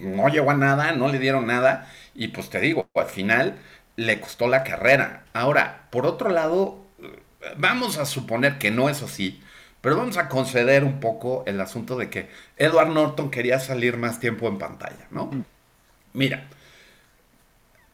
[0.00, 3.56] no llegó a nada, no le dieron nada y pues te digo, al final
[3.96, 5.24] le costó la carrera.
[5.32, 6.84] Ahora, por otro lado,
[7.56, 9.40] vamos a suponer que no es así,
[9.84, 14.18] pero vamos a conceder un poco el asunto de que Edward Norton quería salir más
[14.18, 15.30] tiempo en pantalla, ¿no?
[16.14, 16.48] Mira,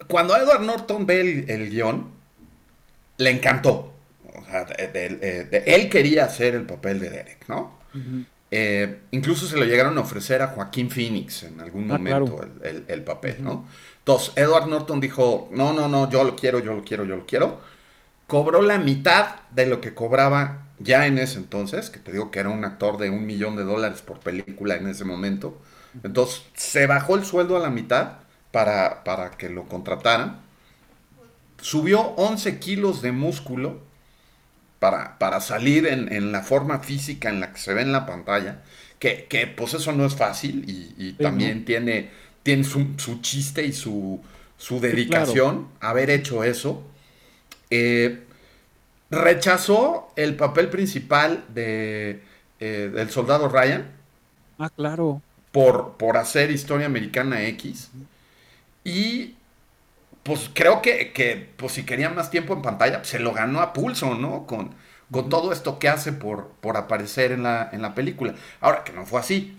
[0.07, 2.12] cuando Edward Norton ve el, guion,
[3.16, 3.93] le encantó.
[4.36, 7.80] O sea, él quería hacer el papel de Derek, ¿no?
[8.53, 13.03] Eh, incluso se lo llegaron a ofrecer a Joaquín Phoenix en algún ah, momento el,
[13.03, 13.66] papel, ¿no?
[13.99, 17.26] Entonces, Edward Norton dijo, no, no, no, yo lo quiero, yo lo quiero, yo lo
[17.26, 17.61] quiero.
[18.28, 22.41] Cobró la mitad de lo que cobraba ya en ese entonces, que te digo que
[22.41, 25.61] era un actor de un millón de dólares por película en ese momento.
[26.03, 28.18] Entonces, se bajó el sueldo a la mitad
[28.51, 30.41] para, para que lo contrataran.
[31.61, 33.83] Subió 11 kilos de músculo
[34.78, 38.62] para, para salir en, la forma física en la que se ve en la pantalla,
[38.99, 42.11] que, que pues eso no es fácil y, también tiene,
[42.43, 44.22] tiene su, chiste y su,
[44.57, 46.83] su dedicación haber hecho eso.
[47.68, 48.24] Eh,
[49.11, 52.22] rechazó el papel principal de,
[52.61, 53.90] eh, del soldado Ryan.
[54.58, 55.22] Ah, claro.
[55.52, 57.90] Por, por hacer Historia Americana X.
[58.84, 59.34] Y
[60.22, 63.72] pues creo que, que pues si quería más tiempo en pantalla, se lo ganó a
[63.72, 64.46] pulso, ¿no?
[64.46, 64.74] Con,
[65.11, 68.34] con todo esto que hace por, por aparecer en la, en la película.
[68.61, 69.56] Ahora, que no fue así.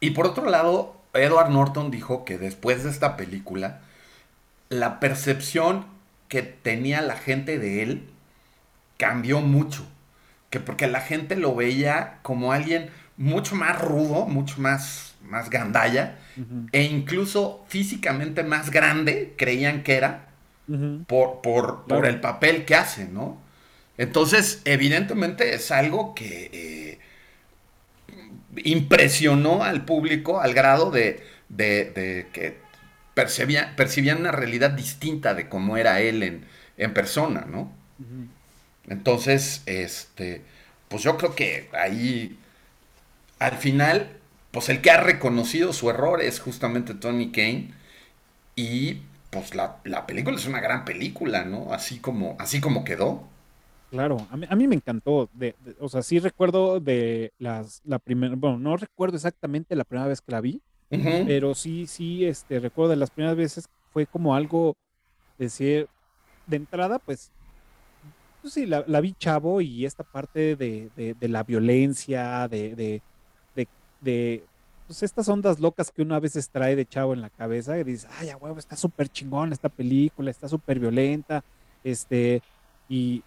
[0.00, 3.80] Y por otro lado, Edward Norton dijo que después de esta película,
[4.68, 5.86] la percepción
[6.28, 8.10] que tenía la gente de él
[8.98, 9.86] cambió mucho.
[10.50, 16.18] Que porque la gente lo veía como alguien mucho más rudo, mucho más, más gandalla,
[16.72, 20.28] e incluso físicamente más grande, creían que era,
[21.06, 23.40] por, por, el papel que hace, ¿no?
[23.98, 26.98] Entonces, evidentemente es algo que eh,
[28.64, 31.24] impresionó al público al grado de,
[31.56, 32.58] que
[33.14, 36.44] percibían una realidad distinta de cómo era él en,
[36.76, 37.72] en persona, ¿no?
[38.88, 40.42] Entonces, este,
[40.88, 42.38] pues yo creo que ahí,
[43.38, 44.10] al final,
[44.50, 47.72] pues el que ha reconocido su error es justamente Tony Kane.
[48.56, 51.72] Y pues la, película es una gran película, ¿no?
[51.72, 53.22] Así como, así como quedó.
[53.90, 55.28] Claro, a mí, me encantó.
[55.32, 60.08] De, o sea, sí recuerdo de las, la primera, bueno, no recuerdo exactamente la primera
[60.08, 64.34] vez que la vi, pero sí, sí, este, recuerdo de las primeras veces fue como
[64.34, 64.76] algo,
[65.38, 65.88] decir,
[66.46, 67.30] de entrada, pues
[68.40, 73.02] pues sí, la, vi chavo y esta parte de, la violencia, de,
[74.00, 74.44] de,
[74.86, 77.84] pues estas ondas locas que uno a veces trae de chavo en la cabeza y
[77.84, 81.44] dices, ay, a huevo, está súper chingón esta película, está súper violenta,
[81.84, 82.42] este,
[82.88, 83.22] y,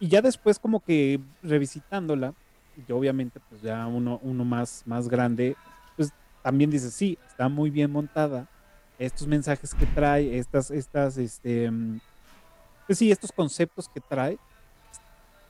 [0.00, 2.34] y ya después como que revisitándola,
[2.76, 5.54] y obviamente pues ya uno, uno más, más grande,
[5.96, 6.10] pues
[6.42, 8.48] también dice, sí, está muy bien montada,
[8.98, 11.70] estos mensajes que trae, estas, estas, este,
[12.86, 14.38] pues sí, estos conceptos que trae,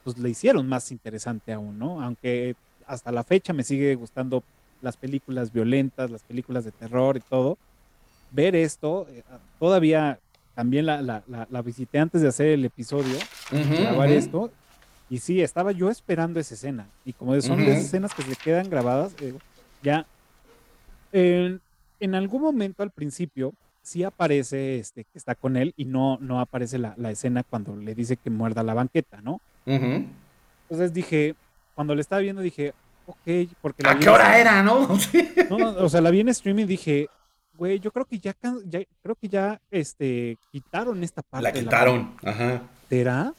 [0.03, 2.01] pues le hicieron más interesante aún, ¿no?
[2.01, 2.55] Aunque
[2.85, 4.43] hasta la fecha me sigue gustando
[4.81, 7.57] las películas violentas, las películas de terror y todo.
[8.31, 9.23] Ver esto, eh,
[9.59, 10.19] todavía
[10.55, 13.17] también la, la, la, visité antes de hacer el episodio,
[13.49, 14.51] grabar esto,
[15.09, 16.87] y sí, estaba yo esperando esa escena.
[17.05, 19.33] Y como son esas escenas que se quedan grabadas, eh,
[19.81, 20.05] ya
[21.11, 21.61] en,
[21.99, 23.53] en algún momento al principio
[23.83, 27.93] sí aparece este, que está con él y no, no aparece la, escena cuando le
[27.93, 29.39] dice que muerda la banqueta, ¿no?
[29.65, 31.35] Entonces dije,
[31.75, 32.73] cuando le estaba viendo dije,
[33.05, 33.83] ok, porque...
[33.85, 34.87] ¿A qué hora era, no?
[35.79, 37.07] o sea, la vi en streaming y dije,
[37.55, 41.43] güey, yo creo que ya, creo que ya este, quitaron esta parte.
[41.43, 42.63] La quitaron, ajá.
[42.89, 43.33] ¿Será?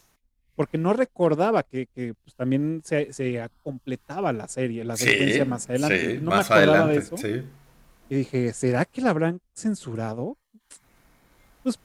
[0.57, 6.21] Porque no recordaba que, pues, también se, completaba la serie, la secuencia más adelante.
[6.21, 7.17] no más me acordaba de eso.
[7.17, 7.43] Sí.
[8.15, 10.37] Y dije, ¿será que la habrán censurado?
[11.65, 11.81] Pues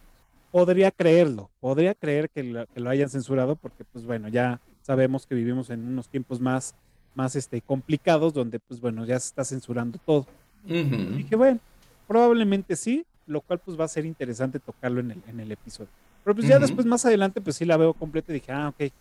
[0.52, 5.72] podría creerlo, podría creer que lo, hayan censurado porque, pues bueno, ya sabemos que vivimos
[5.72, 6.76] en unos tiempos más,
[7.16, 10.28] más este, complicados donde, pues bueno, ya se está censurando todo.
[10.68, 11.60] Y dije, bueno,
[12.08, 15.90] probablemente sí, lo cual pues va a ser interesante tocarlo en el, en el episodio.
[16.24, 18.92] Pero pues ya después, más adelante, pues sí la veo completa y dije, ah, ok,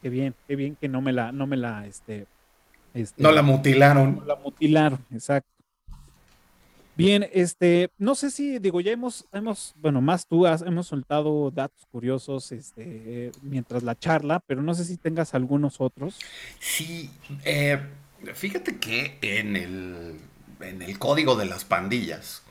[0.00, 2.28] qué bien, qué bien que no me la, no me la, este,
[2.94, 4.18] este no la mutilaron.
[4.20, 5.57] No la mutilaron, exacto.
[6.98, 11.52] Bien, este, no sé si, digo, ya hemos, hemos, bueno, más tú has, hemos soltado
[11.52, 16.18] datos curiosos, este, mientras la charla, pero no sé si tengas algunos otros.
[16.58, 17.08] Sí,
[17.44, 17.78] eh,
[18.34, 20.16] fíjate que en el,
[20.60, 22.42] en el código de las pandillas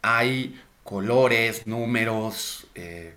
[0.00, 3.16] hay colores, números eh,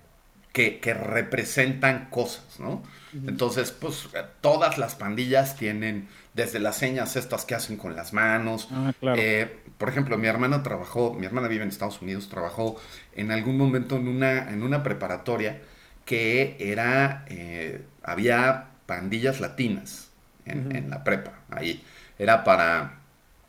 [0.52, 2.82] que, que, representan cosas, ¿no?
[3.14, 4.10] Entonces, pues
[4.42, 8.68] todas las pandillas tienen desde las señas estas que hacen con las manos.
[8.72, 9.22] Ah, claro.
[9.22, 12.80] Eh, por ejemplo, mi hermana trabajó, mi hermana vive en Estados Unidos, trabajó
[13.18, 15.62] en algún momento en una, en una preparatoria
[16.06, 20.08] que era, eh, había pandillas latinas
[20.46, 21.84] en, la prepa, ahí.
[22.18, 23.00] Era para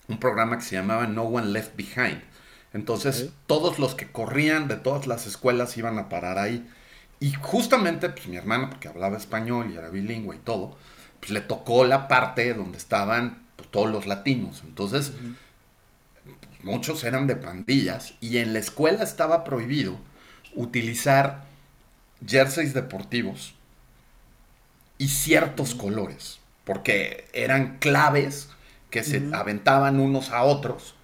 [0.09, 2.21] un programa que se llamaba No One Left Behind.
[2.73, 6.69] Entonces, todos los que corrían de todas las escuelas iban a parar ahí.
[7.21, 10.77] Y justamente, pues mi hermana, porque hablaba español y era bilingüe y todo,
[11.21, 14.65] pues, le tocó la parte donde estaban pues, todos los latinos.
[14.67, 15.13] Entonces,
[16.65, 19.99] muchos eran de pandillas y en la escuela estaba prohibido
[20.55, 21.45] utilizar
[22.27, 23.55] jerseys deportivos
[24.99, 28.49] y ciertos colores, porque eran claves
[28.91, 30.95] que se aventaban unos a otros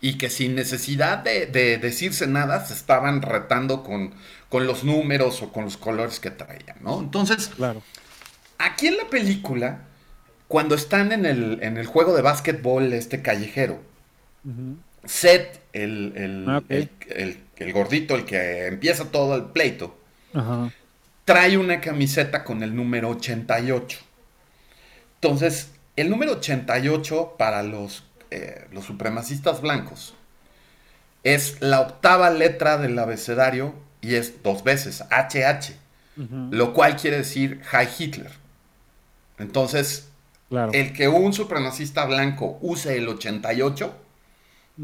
[0.00, 1.46] y que sin necesidad de,
[1.78, 4.14] decirse nada se estaban retando con,
[4.48, 7.00] con, los números o con los colores que traían, ¿no?
[7.00, 7.82] Entonces, claro.
[8.58, 9.80] aquí en la película,
[10.48, 13.80] cuando están en el, en el juego de básquetbol este callejero,
[15.06, 19.96] Seth, ah, el, el, gordito, el que empieza todo el pleito,
[21.24, 23.98] trae una camiseta con el número 88.
[25.14, 30.14] Entonces, el número 88 para los eh, los supremacistas blancos,
[31.22, 35.74] es la octava letra del abecedario y es dos veces, HH,
[36.50, 38.32] lo cual quiere decir High Hitler.
[39.38, 40.08] Entonces,
[40.50, 43.94] el que un supremacista blanco use el 88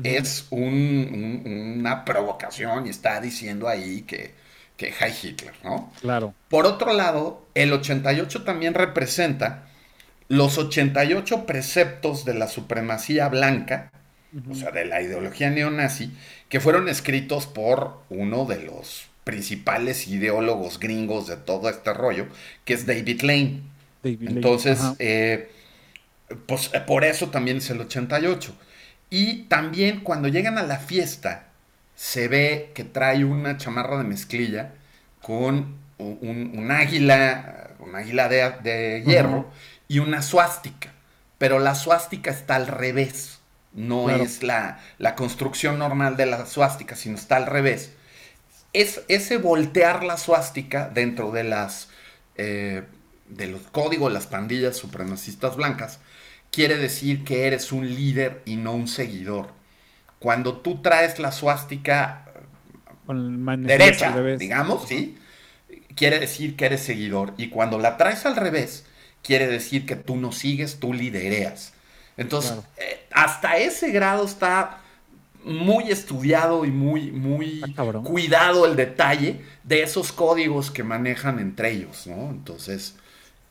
[0.03, 4.35] es una provocación y está diciendo ahí que,
[4.77, 5.93] que High Hitler, ¿no?
[6.01, 6.35] Claro.
[6.49, 9.69] Por otro lado, el 88 también representa
[10.29, 13.93] los 88 preceptos de la supremacía blanca,
[14.51, 16.11] o sea, de la ideología neonazi,
[16.49, 22.27] que fueron escritos por uno de los principales ideólogos gringos de todo este rollo,
[22.65, 23.61] que es David Lane.
[24.03, 25.51] Entonces, eh,
[26.47, 28.55] pues eh, por eso también es el 88.
[29.13, 31.49] Y también cuando llegan a la fiesta,
[31.95, 34.73] se ve que trae una chamarra de mezclilla
[35.21, 39.51] con un, águila, un águila de, hierro
[39.87, 40.95] y una suástica.
[41.37, 43.41] Pero la suástica está al revés.
[43.75, 47.93] No es la, la, construcción normal de la suástica, sino está al revés.
[48.73, 51.91] Es ese voltear la suástica dentro de las
[52.37, 52.85] eh,
[53.29, 55.99] de los códigos de las pandillas supremacistas blancas
[56.53, 59.49] quiere decir que eres un líder y no un seguidor.
[60.21, 62.27] Cuando tú traes la suástica
[63.09, 65.19] derecha, digamos, ¿sí?
[65.97, 67.35] Quiere decir que eres seguidor.
[67.37, 68.85] Y cuando la traes al revés,
[69.23, 71.73] quiere decir que tú no sigues, tú lidereas.
[72.17, 74.79] Entonces, eh, hasta ese grado está
[75.45, 81.73] muy estudiado y muy, muy ah, cuidado el detalle de esos códigos que manejan entre
[81.73, 82.31] ellos, ¿no?
[82.31, 82.95] Entonces,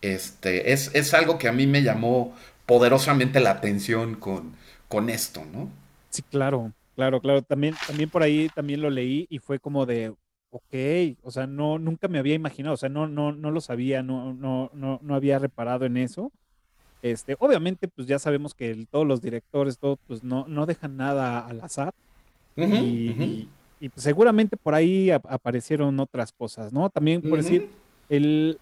[0.01, 2.35] este, es, es algo que a mí me llamó
[2.71, 4.53] poderosamente la atención con,
[4.87, 5.69] con esto, ¿no?
[6.09, 7.41] Sí, claro, claro, claro.
[7.41, 10.13] También, también por ahí también lo leí y fue como de,
[10.51, 14.03] Ok, o sea, no, nunca me había imaginado, o sea, no, no, no lo sabía,
[14.03, 16.31] no, no, no, no había reparado en eso.
[17.01, 21.45] Este, obviamente, pues ya sabemos que todos los directores, todo, pues no, no dejan nada
[21.45, 21.93] al azar.
[22.55, 23.49] y,
[23.79, 26.89] pues, seguramente por ahí aparecieron otras cosas, ¿no?
[26.89, 27.69] También, por decir,
[28.07, 28.59] el,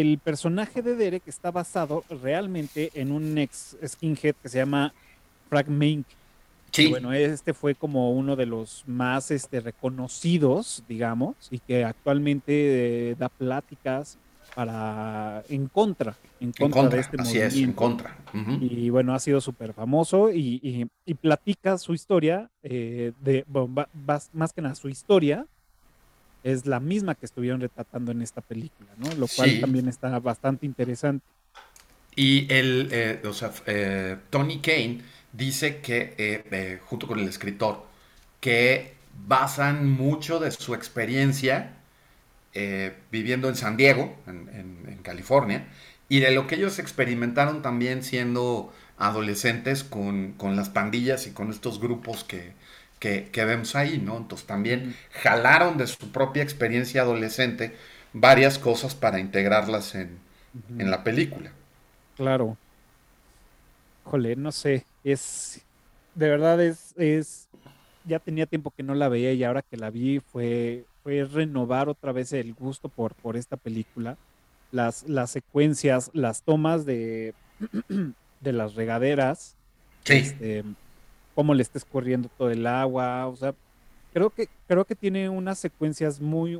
[0.00, 4.92] el personaje de Derek está basado realmente en un ex skinhead que se llama
[5.48, 6.06] Frank Mink
[6.90, 13.16] bueno, este fue como uno de los más este, reconocidos, digamos, y que actualmente eh,
[13.18, 14.18] da pláticas
[14.54, 17.56] para en contra, en contra, de este así movimiento.
[17.56, 18.16] Es, en contra.
[18.60, 23.44] Y bueno, ha sido súper famoso y, y, platica su historia, eh, de,
[24.32, 25.46] más que nada su historia,
[26.52, 29.12] es la misma que estuvieron retratando en esta película, ¿no?
[29.14, 31.24] Lo cual también está bastante interesante.
[32.14, 33.52] Y el, eh, o sea,
[34.30, 35.02] Tony Kane
[35.36, 37.84] dice que, eh, eh, junto con el escritor,
[38.40, 38.94] que
[39.26, 41.72] basan mucho de su experiencia
[42.54, 45.68] eh, viviendo en San Diego, en, California,
[46.08, 51.78] y de lo que ellos experimentaron también siendo adolescentes con, las pandillas y con estos
[51.80, 52.54] grupos que,
[53.00, 54.16] vemos ahí, ¿no?
[54.16, 57.76] Entonces también jalaron de su propia experiencia adolescente
[58.12, 60.18] varias cosas para integrarlas en,
[60.78, 61.52] en la película.
[62.16, 62.56] Claro.
[64.04, 65.60] Jole, no sé es,
[66.14, 67.48] de verdad es, es,
[68.04, 71.88] ya tenía tiempo que no la veía y ahora que la vi fue, fue renovar
[71.88, 74.16] otra vez el gusto por, por esta película.
[74.72, 77.34] Las, las secuencias, las tomas de,
[78.40, 79.54] de las regaderas,
[80.06, 80.64] este,
[81.36, 83.54] cómo le está escurriendo todo el agua, o sea,
[84.12, 86.56] creo que, creo que tiene unas secuencias muy,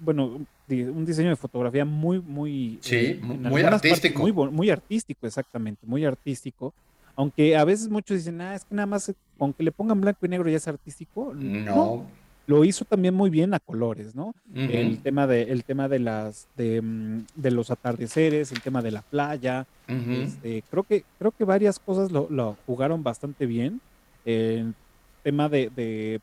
[0.00, 4.20] bueno, un diseño de fotografía muy, muy, sí, eh, muy artístico.
[4.20, 6.74] muy, muy artístico, exactamente, muy artístico.
[7.14, 10.26] Aunque a veces muchos dicen, ah, es que nada más con que le pongan blanco
[10.26, 11.32] y negro ya es artístico.
[11.32, 12.04] No.
[12.48, 14.34] lo hizo también muy bien a colores, ¿no?
[14.54, 19.02] El tema de, el tema de las, de, mm, los atardeceres, el tema de la
[19.02, 19.66] playa.
[19.86, 23.80] Este, creo que, creo que varias cosas lo, jugaron bastante bien.
[24.26, 24.74] El
[25.22, 26.20] tema de,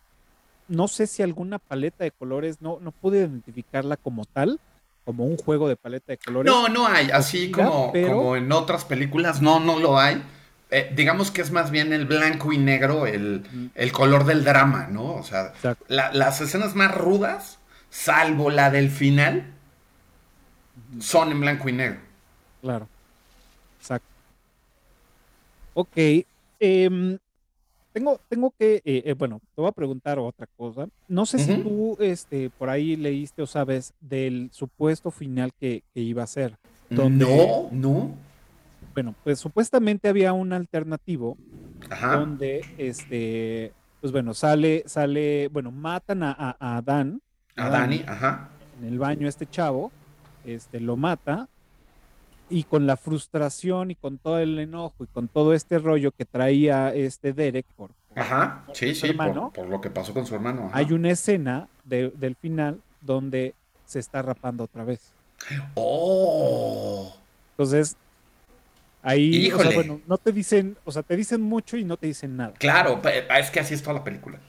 [0.68, 4.60] no sé si alguna paleta de colores, no, no pude identificarla como tal,
[5.06, 6.52] como un juego de paleta de colores.
[6.52, 10.22] No, no hay, así como, como en otras películas, no, no lo hay.
[10.70, 13.44] Eh, digamos que es más bien el blanco y negro, el,
[13.92, 15.14] color del drama, ¿no?
[15.14, 15.54] O sea,
[15.88, 19.54] las escenas más rudas, salvo la del final,
[21.00, 22.00] son en blanco y negro.
[22.62, 22.88] Claro.
[23.80, 24.08] Exacto.
[25.76, 26.26] Ok.
[26.60, 27.20] Em,
[27.94, 30.88] tengo, tengo que, eh, eh, bueno, te voy a preguntar otra cosa.
[31.08, 36.24] No sé si tú este, por ahí leíste o sabes del supuesto final que, iba
[36.24, 36.58] a ser.
[36.90, 38.12] no, no.
[38.94, 41.38] Bueno, pues supuestamente había un alternativo
[42.02, 47.22] donde, este, pues bueno, sale, sale, bueno, matan a, a, Dan.
[47.56, 48.50] A, Dani, ajá.
[48.80, 49.92] En el baño este chavo,
[50.46, 51.48] este, lo mata
[52.54, 56.24] y con la frustración y con todo el enojo y con todo este rollo que
[56.24, 60.70] traía este Derek por, Ajá, sí, sí, hermano, por, lo que pasó con su hermano.
[60.72, 63.56] Hay una escena del final donde
[63.88, 65.02] se está rapando otra vez.
[65.74, 67.16] Oh.
[67.54, 67.98] Entonces,
[69.02, 72.06] ahí, o sea, bueno, no te dicen, o sea, te dicen mucho y no te
[72.06, 72.54] dicen nada.
[72.60, 73.02] Claro,
[73.36, 74.40] es que así es toda la película.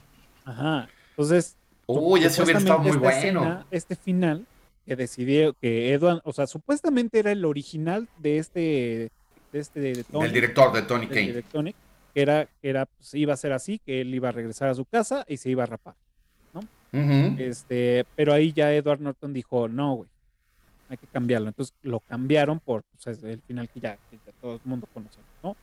[0.45, 0.89] Ajá.
[1.09, 1.55] Entonces,
[1.87, 3.65] uy, eso hubiera estado muy bueno.
[3.71, 4.45] este final
[4.85, 9.11] que decidió que Edward, o sea, supuestamente era el original de este,
[9.51, 11.43] de este, de Tony, el director de Tony Kane.
[12.13, 14.75] que era, que era, pues, iba a ser así, que él iba a regresar a
[14.75, 15.95] su casa y se iba a rapar,
[16.53, 16.61] ¿no?
[17.37, 20.09] Este, pero ahí ya Edward Norton dijo, no, güey,
[20.89, 21.47] hay que cambiarlo.
[21.47, 23.97] Entonces lo cambiaron por pues, el final que ya,
[24.41, 25.55] todo el mundo conoce, ¿no?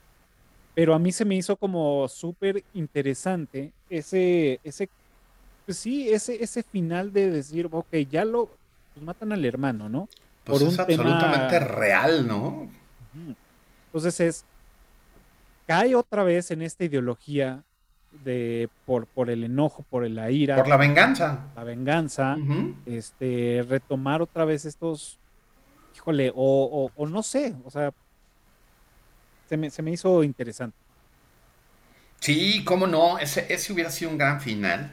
[0.75, 4.89] Pero a mí se me hizo como súper interesante ese, ese,
[5.67, 8.51] pues sí, ese, ese final de decir, ok, ya lo,
[8.95, 10.09] pues matan al hermano, ¿no?
[10.45, 12.69] Pues Por es absolutamente real, ¿no?
[13.87, 14.45] Entonces es,
[15.67, 17.63] cae otra vez en esta ideología
[18.25, 20.57] de por, por el enojo, por la ira.
[20.57, 21.47] Por la venganza.
[21.57, 22.37] La venganza.
[22.87, 25.19] Este, retomar otra vez estos,
[25.95, 27.93] híjole, o, o, no sé, o sea,
[29.49, 30.77] se me, se me, hizo interesante.
[32.21, 34.93] Sí, cómo no, ese, ese hubiera sido un gran final.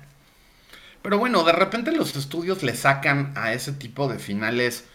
[1.02, 4.86] Pero bueno, de repente los estudios le sacan a ese tipo de finales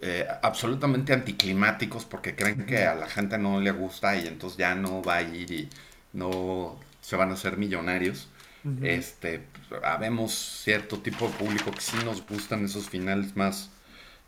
[0.00, 4.74] eh, absolutamente anticlimáticos porque creen que a la gente no le gusta y entonces ya
[4.74, 5.68] no va a ir y
[6.12, 8.28] no se van a hacer millonarios.
[8.82, 9.44] Este,
[9.82, 13.70] habemos cierto tipo de público que sí nos gustan esos finales más,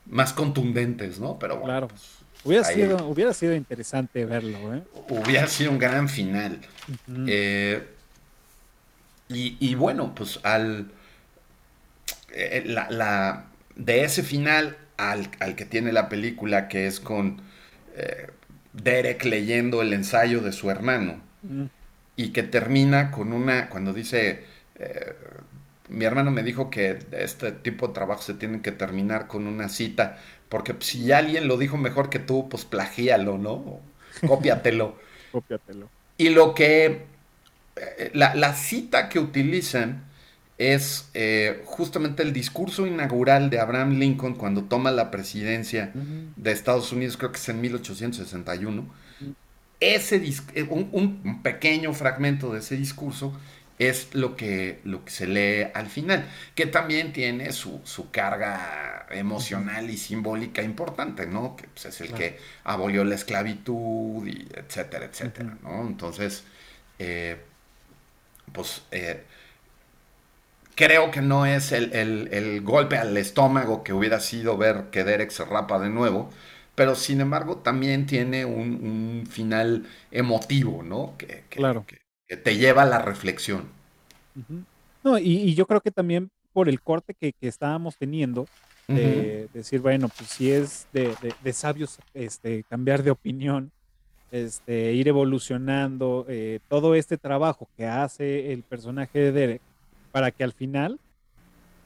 [0.06, 1.38] más contundentes, ¿no?
[1.38, 1.88] Pero bueno, claro.
[1.88, 2.02] Pues,
[2.42, 4.82] hubiera, sido, hubiera sido interesante verlo, ¿eh?
[5.08, 6.60] Hubiera sido un gran final.
[7.28, 7.86] Eh,
[9.28, 10.90] y, y, bueno, pues al
[12.36, 17.40] eh, la, de ese final al, que tiene la película, que es con
[17.94, 18.26] eh,
[18.72, 21.66] Derek leyendo el ensayo de su hermano, mm.
[22.16, 25.14] y que termina con una, cuando dice, eh,
[25.88, 29.68] mi hermano me dijo que este tipo de trabajo se tienen que terminar con una
[29.68, 30.18] cita,
[30.48, 33.80] porque si alguien lo dijo mejor que tú, pues plagíalo, ¿no?
[34.26, 34.98] Cópiatelo.
[35.30, 35.88] Cópiatelo.
[36.18, 37.06] Y lo que,
[38.12, 40.04] la, la cita que utilizan,
[40.58, 46.92] es eh, justamente el discurso inaugural de Abraham Lincoln cuando toma la presidencia de Estados
[46.92, 48.86] Unidos, creo que es en 1861.
[49.80, 50.22] Ese
[50.54, 53.36] eh, un, pequeño fragmento de ese discurso
[53.80, 56.24] es lo que, lo que se lee al final,
[56.54, 57.82] que también tiene su,
[58.12, 61.56] carga emocional y simbólica importante, ¿no?
[61.56, 65.84] Que pues, es el que abolió la esclavitud, y etcétera, etcétera, ¿no?
[65.88, 66.44] Entonces,
[67.00, 67.38] eh,
[68.52, 68.82] pues
[70.74, 75.44] Creo que no es el, golpe al estómago que hubiera sido ver que Derek se
[75.44, 76.30] rapa de nuevo,
[76.74, 81.14] pero sin embargo también tiene un, final emotivo, ¿no?
[81.16, 81.84] Que, claro.
[81.86, 83.68] Que, te lleva a la reflexión.
[85.04, 88.46] No, y, yo creo que también por el corte que, estábamos teniendo,
[88.88, 93.70] de decir, bueno, pues si es de, sabios este, cambiar de opinión,
[94.32, 99.62] este, ir evolucionando, eh, todo este trabajo que hace el personaje de Derek,
[100.14, 101.00] para que al final,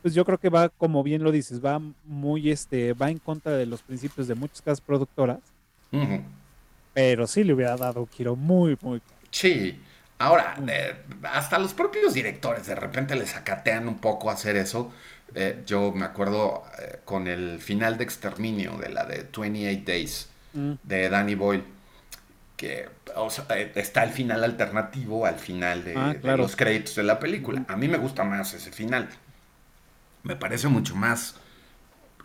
[0.02, 3.52] pues yo creo que va, como bien lo dices, va muy, este, va en contra
[3.52, 5.38] de los principios de muchas casas productoras,
[6.92, 9.00] pero sí le hubiera dado un giro muy, muy...
[9.30, 9.80] Sí,
[10.18, 14.92] ahora, eh, hasta los propios directores de repente les acatean un poco hacer eso.
[15.34, 20.28] Eh, yo me acuerdo eh, con el final de Exterminio, de la de 28 Days,
[20.52, 20.72] mm.
[20.82, 21.64] de Danny Boyle
[22.58, 22.88] que
[23.50, 27.64] eh, está el final alternativo al final ah, de, los créditos de la película.
[27.68, 29.08] A mí me gusta más ese final.
[30.24, 31.36] Me parece mucho más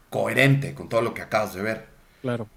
[0.09, 1.85] coherente con todo lo que acabas de ver.
[2.21, 2.47] Claro.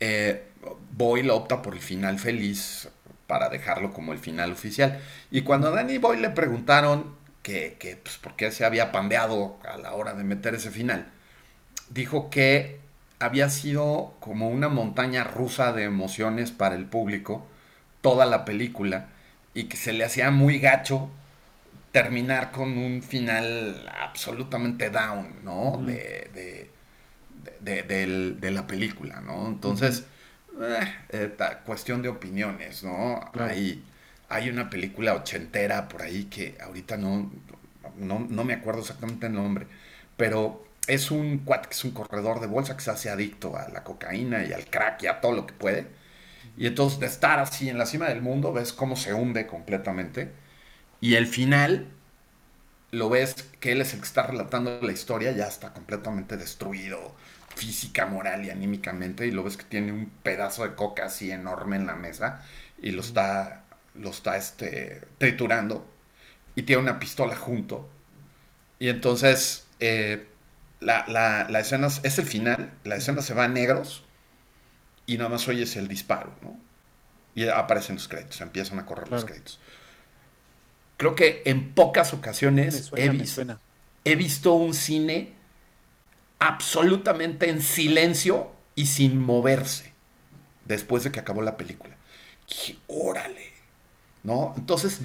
[0.00, 0.48] Eh,
[0.92, 2.88] Boyle opta por el final feliz
[3.26, 4.98] para dejarlo como el final oficial.
[5.30, 9.76] Y cuando a Danny Boyle le preguntaron que, pues, por qué se había pandeado a
[9.76, 11.06] la hora de meter ese final,
[11.90, 12.80] dijo que
[13.18, 17.46] había sido como una montaña rusa de emociones para el público,
[18.00, 19.08] toda la película,
[19.54, 21.10] y que se le hacía muy gacho
[21.92, 25.82] terminar con un final absolutamente down, ¿no?
[25.86, 26.70] de,
[27.60, 29.48] de, la película, ¿no?
[29.48, 30.04] Entonces,
[31.10, 33.20] eh, cuestión de opiniones, ¿no?
[33.38, 33.82] Hay,
[34.28, 37.30] hay una película ochentera por ahí que ahorita no,
[37.96, 39.66] no, no me acuerdo exactamente el nombre,
[40.16, 43.68] pero es un cuate que es un corredor de bolsa que se hace adicto a
[43.68, 45.86] la cocaína y al crack y a todo lo que puede.
[46.56, 50.32] Y entonces de estar así en la cima del mundo, ves cómo se hunde completamente.
[51.00, 51.88] Y el final,
[52.92, 57.14] lo ves que él es el que está relatando la historia, ya está completamente destruido
[57.54, 59.26] física, moral y anímicamente.
[59.26, 62.42] Y lo ves que tiene un pedazo de coca así enorme en la mesa
[62.80, 63.64] y lo está,
[63.94, 65.86] lo está este, triturando.
[66.54, 67.88] Y tiene una pistola junto.
[68.78, 69.66] Y entonces...
[69.80, 70.26] Eh,
[70.80, 74.04] la, escena es el final, la escena se va a negros
[75.06, 76.58] y nada más oyes el disparo, ¿no?
[77.34, 79.60] Y aparecen los créditos, empiezan a correr los créditos.
[80.96, 83.42] Creo que en pocas ocasiones he, visto,
[84.04, 85.34] he visto un cine
[86.38, 89.92] absolutamente en silencio y sin moverse
[90.64, 91.96] después de que acabó la película.
[92.86, 93.52] Órale,
[94.22, 94.54] ¿no?
[94.56, 95.00] Entonces,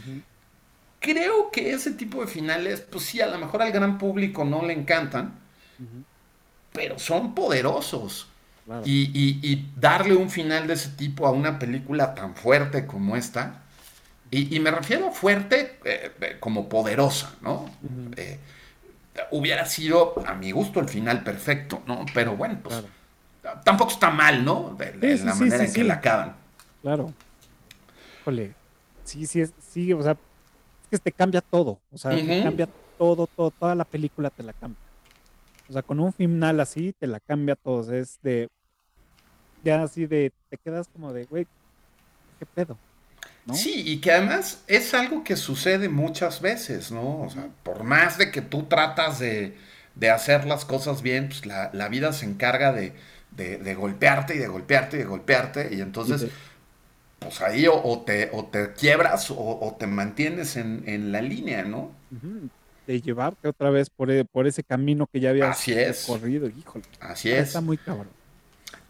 [0.99, 4.65] creo que ese tipo de finales, pues sí, a lo mejor al gran público no
[4.65, 5.40] le encantan,
[6.71, 8.27] pero son poderosos.
[8.86, 13.61] Y, darle un final de ese tipo a una película tan fuerte como esta,
[14.29, 17.69] y, me refiero a fuerte eh, eh, como poderosa, ¿no?
[18.15, 18.39] Eh,
[19.32, 22.05] hubiera sido, a mi gusto, el final perfecto, ¿no?
[22.13, 22.82] Pero bueno, pues
[23.65, 24.75] tampoco está mal, ¿no?
[24.77, 26.36] De, la manera en que la acaban.
[26.82, 27.13] Claro.
[28.21, 28.53] Híjole,
[29.03, 33.27] sí, sí, sí, o sea, es que te cambia todo, o sea, te cambia todo,
[33.27, 34.90] todo, toda la película te la cambia.
[35.72, 37.93] O sea, con un final así te la cambia todo.
[37.93, 38.49] Es de.
[39.63, 40.34] Ya así de.
[40.49, 41.47] Te quedas como de, güey,
[42.39, 42.78] ¿qué pedo?
[43.53, 47.22] Sí, y que además es algo que sucede muchas veces, ¿no?
[47.22, 49.55] O sea, por más de que tú tratas de,
[50.13, 52.93] hacer las cosas bien, pues la, vida se encarga de,
[53.74, 55.74] golpearte y de golpearte y de golpearte.
[55.74, 56.30] Y entonces,
[57.19, 61.91] pues ahí o, te, o te quiebras o, te mantienes en, la línea, ¿no?
[62.88, 66.05] De llevarte otra vez por, e, por ese camino que ya habías Así es.
[66.05, 66.47] corrido.
[66.49, 66.86] Híjole.
[66.99, 67.47] Así es.
[67.47, 68.09] Está muy cabrón.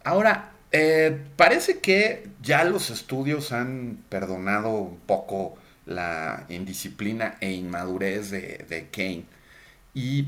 [0.03, 8.31] Ahora, eh, parece que ya los estudios han perdonado un poco la indisciplina e inmadurez
[8.31, 9.25] de, de Kane.
[9.93, 10.27] Y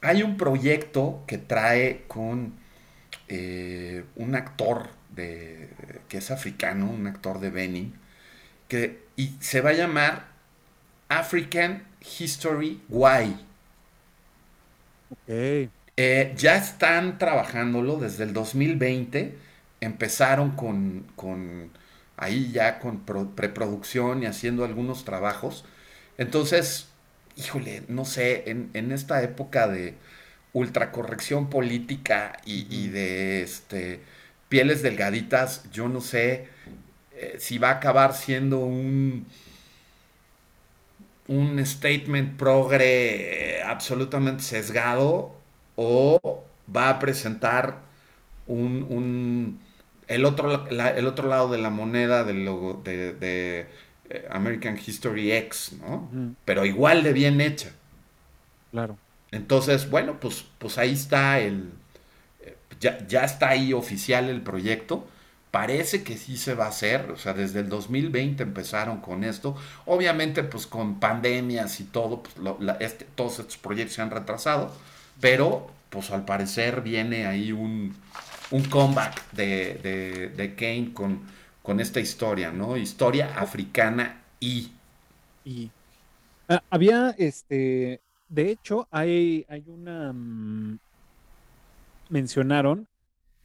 [0.00, 2.54] hay un proyecto que trae con
[3.28, 5.70] eh, un actor de,
[6.08, 7.94] que es africano, un actor de Benin,
[8.68, 10.28] que, y se va a llamar
[11.08, 11.84] African
[12.18, 13.36] History Why.
[15.28, 19.36] Eh, ya están trabajándolo desde el 2020.
[19.80, 21.70] Empezaron con,
[22.16, 23.00] ahí ya con
[23.34, 25.64] preproducción y haciendo algunos trabajos.
[26.18, 26.88] Entonces,
[27.36, 29.94] híjole, no sé, en, esta época de
[30.52, 34.00] ultracorrección política y, de este,
[34.48, 36.48] pieles delgaditas, yo no sé
[37.14, 39.26] eh, si va a acabar siendo un
[41.28, 45.34] un statement progre absolutamente sesgado
[45.74, 47.80] o va a presentar
[48.46, 49.60] un,
[50.08, 53.66] el, otro, el otro lado de la moneda del logo de,
[54.08, 56.08] eh, American History X, ¿no?
[56.44, 57.70] Pero igual de bien hecha.
[58.70, 58.96] Claro.
[59.32, 61.70] Entonces, bueno, pues, pues ahí está el...
[62.44, 65.06] Eh, ya, ya está ahí oficial el proyecto
[65.56, 69.56] parece que sí se va a hacer, o sea, desde el 2020 empezaron con esto,
[69.86, 72.34] obviamente pues con pandemias y todo, pues
[72.78, 74.70] este, todos estos proyectos se han retrasado,
[75.18, 77.96] pero pues al parecer viene ahí un,
[78.50, 81.22] un comeback de, de, Kane con,
[81.62, 82.76] con esta historia, ¿no?
[82.76, 84.72] Historia africana y...
[85.42, 85.70] y
[86.50, 90.12] ah, había, este, de hecho, hay, hay una...
[90.12, 90.78] Mm,
[92.10, 92.86] mencionaron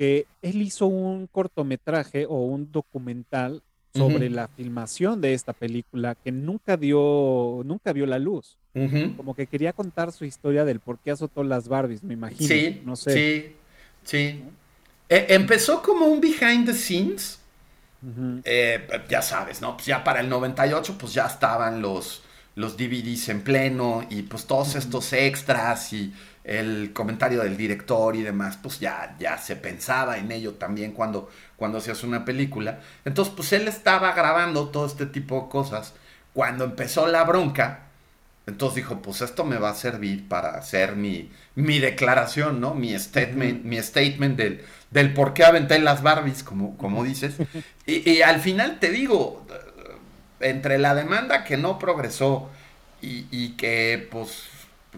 [0.02, 3.62] él hizo un cortometraje o un documental
[3.94, 8.58] sobre la filmación de esta película que nunca dio, nunca vio la luz.
[9.18, 12.48] Como que quería contar su historia del por qué azotó las Barbies, me imagino.
[12.48, 13.14] Sí, no sé.
[13.14, 13.56] Sí,
[14.04, 14.44] sí.
[15.10, 17.40] E, empezó como un behind the scenes.
[18.46, 19.76] Eh, ya sabes, ¿no?
[19.76, 22.24] Pues ya para el 98, pues ya estaban los,
[22.56, 26.14] los DVDs en pleno y pues todos estos extras y
[26.44, 31.30] el comentario del director y demás, pues ya, ya se pensaba en ello también cuando,
[31.56, 32.80] cuando se hace una película.
[33.06, 35.94] Entonces, pues él estaba grabando todo este tipo de cosas.
[36.34, 37.88] Cuando empezó la bronca,
[38.48, 42.74] Entonces dijo, pues esto me va a servir para hacer mi, mi declaración, ¿no?
[42.74, 47.36] Mi statement, mi statement del, del por qué aventé las Barbies, como, como dices.
[47.86, 49.46] y, y, al final te digo,
[50.40, 52.50] entre la demanda que no progresó
[53.02, 54.44] y, y, que pues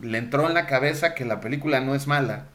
[0.01, 2.47] le entró en la cabeza que la película no es mala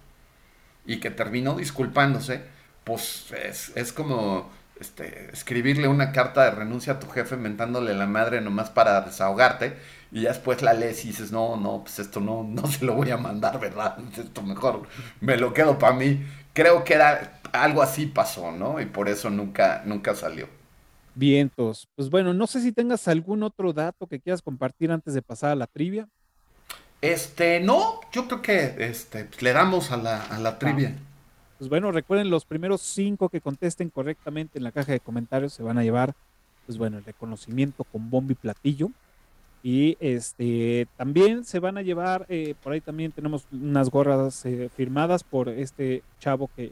[0.86, 2.43] y que terminó disculpándose,
[2.84, 8.07] pues es, es como este, escribirle una carta de renuncia a tu jefe mentándole la
[8.07, 9.76] madre nomás para desahogarte
[10.11, 12.95] y ya después la lees y dices, no, no, pues esto no, no se lo
[12.95, 13.99] voy a mandar, ¿verdad?
[14.16, 14.89] Esto mejor
[15.20, 16.24] me lo quedo para mí.
[16.55, 18.80] Creo que era algo así pasó, ¿no?
[18.80, 20.49] Y por eso nunca, nunca salió.
[21.14, 21.89] Vientos.
[21.97, 25.51] Pues bueno, no sé si tengas algún otro dato que quieras compartir antes de pasar
[25.51, 26.09] a la trivia.
[27.01, 30.96] Este, no, yo creo que este, pues, le damos a la, a la trivia.
[31.59, 35.62] Pues bueno, recuerden, los primeros cinco que contesten correctamente en la caja de comentarios se
[35.62, 36.14] van a llevar,
[36.66, 38.90] pues bueno, el reconocimiento con bombo y platillo.
[39.62, 44.70] Y este también se van a llevar, eh, por ahí también tenemos unas gorras eh,
[44.76, 46.70] firmadas por este chavo que,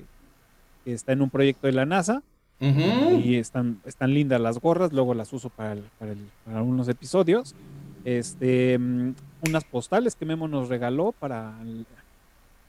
[0.84, 2.22] que, está en un proyecto de la NASA.
[2.60, 3.24] Uh -huh.
[3.24, 6.88] Y están, están lindas las gorras, luego las uso para, el, para, el, para unos
[6.88, 7.56] episodios.
[8.06, 9.14] Este, um,
[9.48, 11.56] unas postales que Memo nos regaló para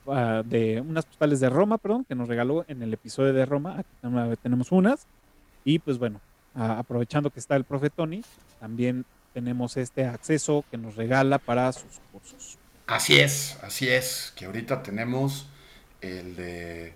[0.04, 3.78] uh, de unas postales de Roma, perdón, que nos regaló en el episodio de Roma.
[3.78, 3.88] Aquí
[4.42, 5.06] tenemos unas.
[5.64, 6.20] Y pues bueno,
[6.56, 8.24] uh, aprovechando que está el profe Tony,
[8.58, 12.58] también tenemos este acceso que nos regala para sus cursos.
[12.88, 15.46] Así es, así es, que ahorita tenemos
[16.00, 16.94] el de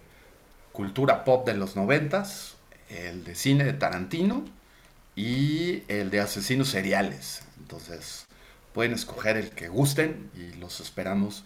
[0.72, 2.56] cultura pop de los noventas,
[2.88, 4.44] el de cine de Tarantino
[5.14, 7.44] y el de asesinos seriales.
[7.60, 8.26] Entonces
[8.72, 11.44] pueden escoger el que gusten y los esperamos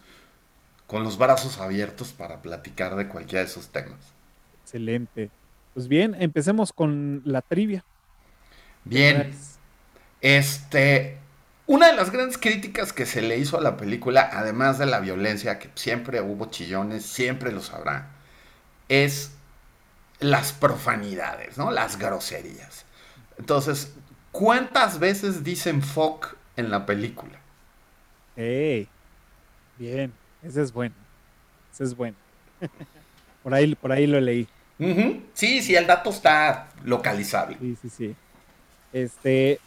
[0.87, 3.99] con los brazos abiertos para platicar de cualquiera de esos temas.
[4.63, 5.31] Excelente.
[5.75, 7.85] Pues bien, empecemos con la trivia.
[8.85, 9.35] Bien.
[10.21, 11.19] Este,
[11.67, 15.01] una de las grandes críticas que se le hizo a la película, además de la
[15.01, 18.11] violencia, que siempre hubo chillones, siempre los habrá,
[18.89, 19.33] es
[20.21, 21.71] las profanidades, ¿no?
[21.71, 22.85] Las groserías.
[23.39, 23.93] Entonces,
[24.33, 27.39] ¿cuántas veces dicen fuck en la película?
[28.35, 28.89] Hey,
[29.79, 30.95] bien, ese es bueno.
[31.73, 32.17] Ese es bueno.
[33.43, 34.49] por, ahí, por ahí lo leí.
[34.79, 35.21] Uh -huh.
[35.33, 37.57] Sí, sí, el dato está localizable.
[37.61, 38.17] Sí, sí, sí.
[38.93, 39.59] Este,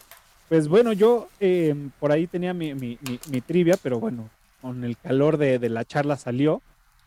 [0.47, 4.29] pues bueno, yo eh, por ahí tenía mi, mi, mi, mi, trivia, pero bueno,
[4.61, 6.61] con el calor de, de la charla salió.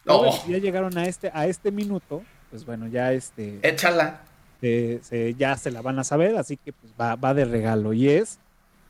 [0.07, 0.45] Oh.
[0.49, 3.59] Ya llegaron a este, a este minuto, pues bueno, ya este.
[3.63, 4.23] Échala.
[4.61, 7.93] Se, ya se la van a saber, así que pues va, va de regalo.
[7.93, 8.39] Y es.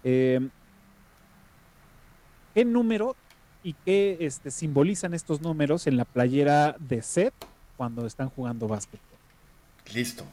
[0.04, 0.40] Eh,
[2.54, 3.16] ¿Qué número
[3.62, 7.34] y qué este, simbolizan estos números en la playera de Seth
[7.76, 9.06] cuando están jugando básquetbol?
[9.94, 10.24] Listo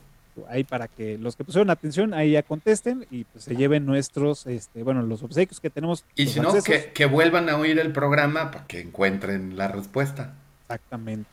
[0.48, 4.46] ahí para que los que pusieron atención ahí ya contesten y pues se lleven nuestros,
[4.48, 6.06] este, bueno, los obsequios que tenemos.
[6.16, 10.36] Y si no, que, que, vuelvan a oír el programa para que encuentren la respuesta.
[10.64, 11.30] Exactamente.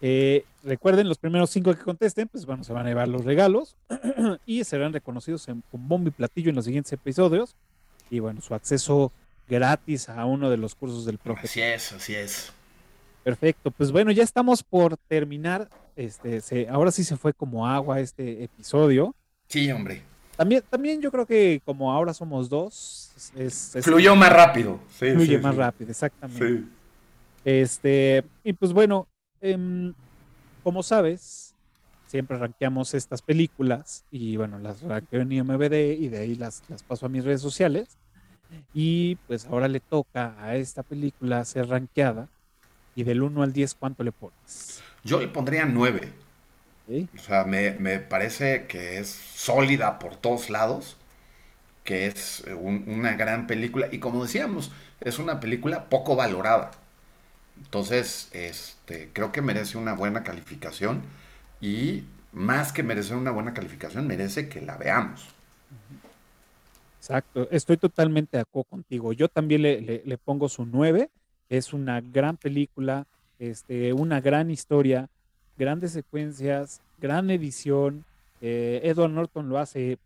[0.00, 3.76] Eh, recuerden, los primeros cinco que contesten, pues bueno, se van a llevar los regalos
[4.46, 7.54] y serán reconocidos en, con bombo y platillo en los siguientes episodios.
[8.10, 9.12] Y bueno, su acceso
[9.52, 11.46] gratis a uno de los cursos del profe.
[11.46, 12.52] Así es, así es.
[13.22, 15.68] Perfecto, pues bueno, ya estamos por terminar.
[15.94, 19.14] Este, se, ahora sí se fue como agua este episodio.
[19.46, 20.02] Sí, hombre.
[20.36, 24.80] También, también yo creo que como ahora somos dos, es, es fluyó más rápido.
[24.98, 25.60] Sí, fluye sí, más sí.
[25.60, 26.64] rápido, exactamente.
[27.44, 29.06] Este, y pues bueno,
[29.42, 29.92] eh,
[30.64, 31.54] como sabes,
[32.06, 36.82] siempre rankeamos estas películas y bueno, las ranqueo en IMBD y de ahí las, las
[36.82, 37.98] paso a mis redes sociales.
[38.74, 42.28] Y pues ahora le toca a esta película ser rankeada
[42.94, 44.82] y del 1 al 10, ¿cuánto le pones?
[45.04, 46.12] Yo le pondría 9.
[46.88, 47.08] ¿Sí?
[47.16, 50.96] O sea, me, me, parece que es sólida por todos lados,
[51.84, 53.88] que es un, una gran película.
[53.90, 56.72] Y como decíamos, es una película poco valorada.
[57.58, 61.02] Entonces, este, creo que merece una buena calificación.
[61.60, 65.28] Y más que merecer una buena calificación, merece que la veamos.
[67.02, 69.12] Exacto, estoy totalmente de acuerdo contigo.
[69.12, 71.10] Yo también le, le, le pongo su 9
[71.48, 73.06] es una gran película,
[73.40, 75.10] este, una gran historia,
[75.58, 78.04] grandes secuencias, gran edición.
[78.40, 79.98] Eh, Edward Norton lo hace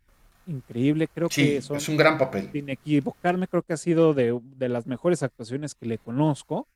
[0.47, 2.49] increíble, creo sí, que son, es un gran papel.
[2.51, 6.67] Sin equivocarme, creo que ha sido de, de las mejores actuaciones que le conozco.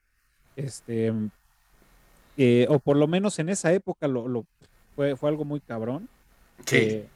[0.55, 1.11] Este,
[2.37, 4.45] eh, o por lo menos en esa época lo, lo
[4.95, 6.07] fue, fue, algo muy cabrón.
[6.65, 6.77] Sí.
[6.77, 7.07] Eh,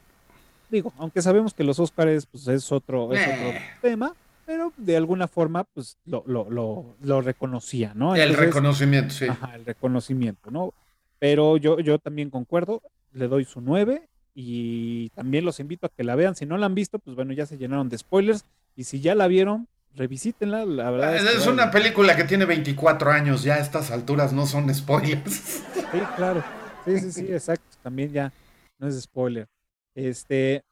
[0.70, 4.14] digo, aunque sabemos que los Oscars pues, es, otro, es otro tema,
[4.44, 8.14] pero de alguna forma pues lo, lo, lo, lo reconocía, ¿no?
[8.14, 9.26] Entonces, el reconocimiento, sí.
[9.26, 10.72] Ajá, el reconocimiento, ¿no?
[11.18, 16.04] Pero yo, yo también concuerdo, le doy su 9 y también los invito a que
[16.04, 16.36] la vean.
[16.36, 18.44] Si no la han visto, pues bueno, ya se llenaron de spoilers
[18.76, 21.16] y si ya la vieron, revisítenla, la verdad.
[21.16, 25.32] Es, una película que tiene 24 años, ya a estas alturas no son spoilers.
[25.32, 26.44] Sí, claro.
[26.84, 27.64] Sí, sí, sí, exacto.
[27.82, 28.32] También ya
[28.78, 29.48] no es spoiler.
[29.96, 30.62] Este,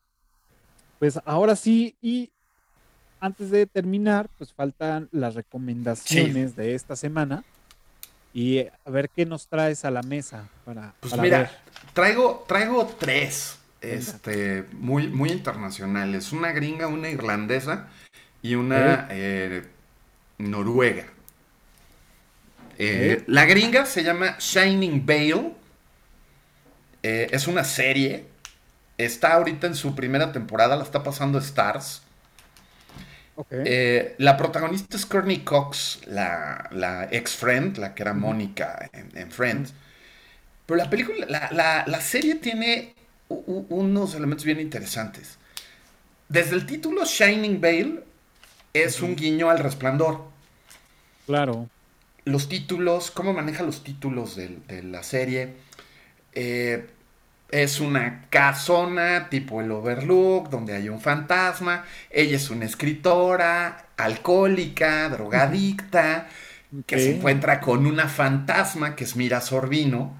[1.00, 2.30] pues ahora sí, y
[3.18, 7.42] antes de terminar, pues faltan las recomendaciones de esta semana.
[8.34, 10.92] Y a ver qué nos traes a la mesa para.
[11.00, 11.50] Pues mira,
[11.92, 13.58] traigo, traigo tres.
[13.80, 16.32] Este, muy, muy internacionales.
[16.32, 17.88] Una gringa, una irlandesa
[18.42, 19.64] y una eh,
[20.38, 21.06] noruega.
[22.78, 25.52] Eh, la gringa se llama Shining Veil.
[27.02, 28.33] Eh, es una serie.
[28.96, 32.02] Está ahorita en su primera temporada, la está pasando Stars.
[34.18, 39.74] la protagonista es Courtney Cox, la, ex-friend, la que era Mónica en, Friends.
[40.66, 42.94] Pero la película, la, serie tiene
[43.28, 45.38] unos elementos bien interesantes.
[46.28, 48.02] Desde el título Shining Veil
[48.72, 50.24] es un guiño al resplandor.
[51.26, 51.68] Claro.
[52.24, 55.54] Los títulos, cómo maneja los títulos de, la serie.
[56.32, 56.88] Eh,
[57.62, 61.84] es una casona tipo el Overlook, donde hay un fantasma.
[62.10, 66.28] Ella es una escritora, alcohólica, drogadicta,
[66.86, 70.16] que se encuentra con una fantasma que es Mira Sorbino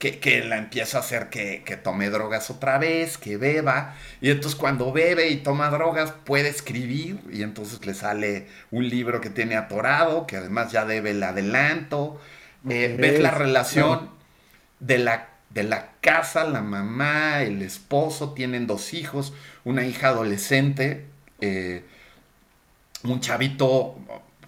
[0.00, 3.94] que, la empieza a hacer que, tome drogas otra vez, que beba.
[4.22, 9.20] Y entonces cuando bebe y toma drogas puede escribir y entonces le sale un libro
[9.20, 12.18] que tiene atorado, que además ya debe el adelanto.
[12.68, 14.10] Eh, ves la relación
[14.78, 19.32] de, la, de la casa, la mamá, el esposo, tienen dos hijos,
[19.64, 21.06] una hija adolescente,
[21.40, 21.84] eh,
[23.04, 23.96] un chavito,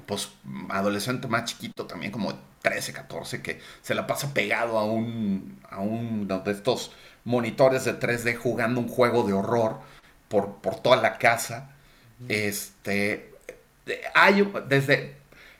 [0.07, 0.31] pues
[0.71, 5.81] adolescente más chiquito también, como 13, 14, que se la pasa pegado a un, a
[5.81, 6.93] uno de estos
[7.25, 9.81] monitores de 3D jugando un juego de horror
[10.29, 11.71] por, por toda la casa.
[12.29, 13.33] Este,
[14.15, 15.17] hay desde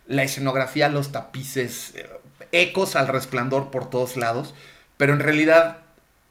[0.07, 2.09] la escenografía, los tapices, eh,
[2.53, 4.55] ecos al resplandor por todos lados,
[5.03, 5.79] pero en realidad,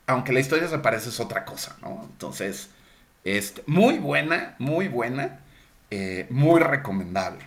[0.08, 2.08] aunque la historia se parece, es otra cosa, ¿no?
[2.10, 2.70] Entonces,
[3.26, 5.42] este, muy buena, muy buena,
[5.90, 7.46] eh, muy recomendable.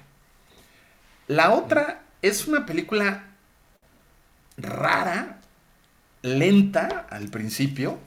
[1.26, 3.24] La otra es una película
[4.58, 5.38] rara,
[6.20, 7.98] lenta al principio,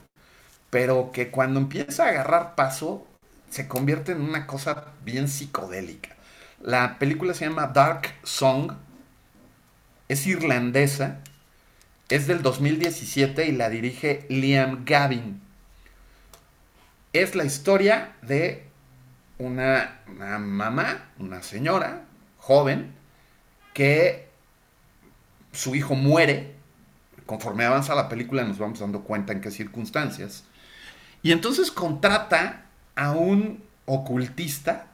[0.69, 3.07] pero que cuando empieza a agarrar paso
[3.49, 6.15] se convierte en una cosa bien psicodélica.
[6.61, 8.73] La película se llama Dark Song,
[10.07, 11.21] es irlandesa,
[12.09, 15.41] es del 2017 y la dirige Liam Gavin.
[17.13, 18.65] Es la historia de
[19.37, 22.03] una, una mamá, una señora
[22.37, 22.93] joven,
[23.73, 24.27] que
[25.51, 26.55] su hijo muere.
[27.25, 30.45] Conforme avanza la película nos vamos dando cuenta en qué circunstancias.
[31.21, 34.87] Y entonces contrata a un ocultista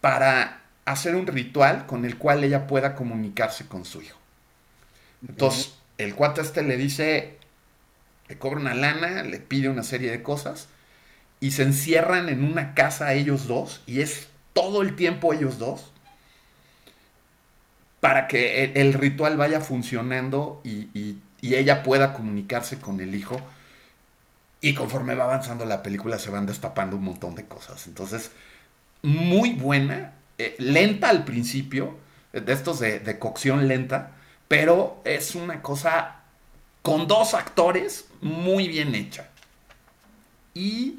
[0.00, 4.21] para hacer un ritual con el cual ella pueda comunicarse con su hijo.
[5.28, 7.38] Entonces, el cuate este le dice,
[8.28, 10.68] le cobra una lana, le pide una serie de cosas
[11.40, 15.92] y se encierran en una casa ellos dos y es todo el tiempo ellos dos
[18.02, 23.40] para que el, ritual vaya funcionando y, ella pueda comunicarse con el hijo.
[24.60, 27.86] Y conforme va avanzando la película se van destapando un montón de cosas.
[27.86, 28.32] Entonces,
[29.02, 31.96] muy buena, eh, lenta al principio,
[32.32, 34.10] de estos de, cocción lenta,
[34.52, 36.16] pero es una cosa
[36.82, 39.30] con dos actores muy bien hecha.
[40.52, 40.98] Y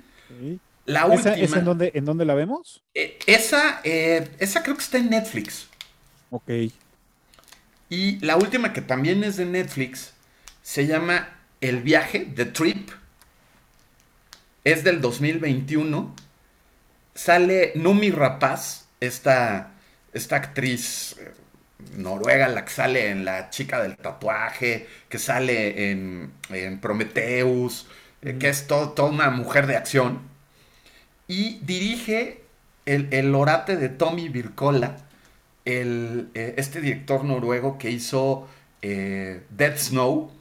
[0.88, 1.36] la última...
[1.36, 2.82] ¿Esa, en, dónde, en dónde la vemos?
[2.96, 5.68] Eh, esa, eh, esa creo que está en Netflix.
[6.32, 6.50] Ok.
[7.90, 10.14] Y la última que también es de Netflix
[10.64, 11.30] se llama
[11.62, 12.90] El viaje, The Trip.
[14.64, 16.16] Es del 2021.
[17.14, 19.74] Sale Numi Rapaz, esta,
[20.12, 21.34] esta actriz eh,
[21.96, 26.32] noruega, la que sale en La chica del tatuaje, que sale en,
[26.82, 27.88] Prometheus,
[28.22, 30.22] eh, que es toda una mujer de acción.
[31.28, 32.44] Y dirige
[32.86, 34.98] el, el orate de Tommy Vircola
[35.66, 38.48] el, eh, este director noruego que hizo
[38.82, 40.32] eh, Dead Snow,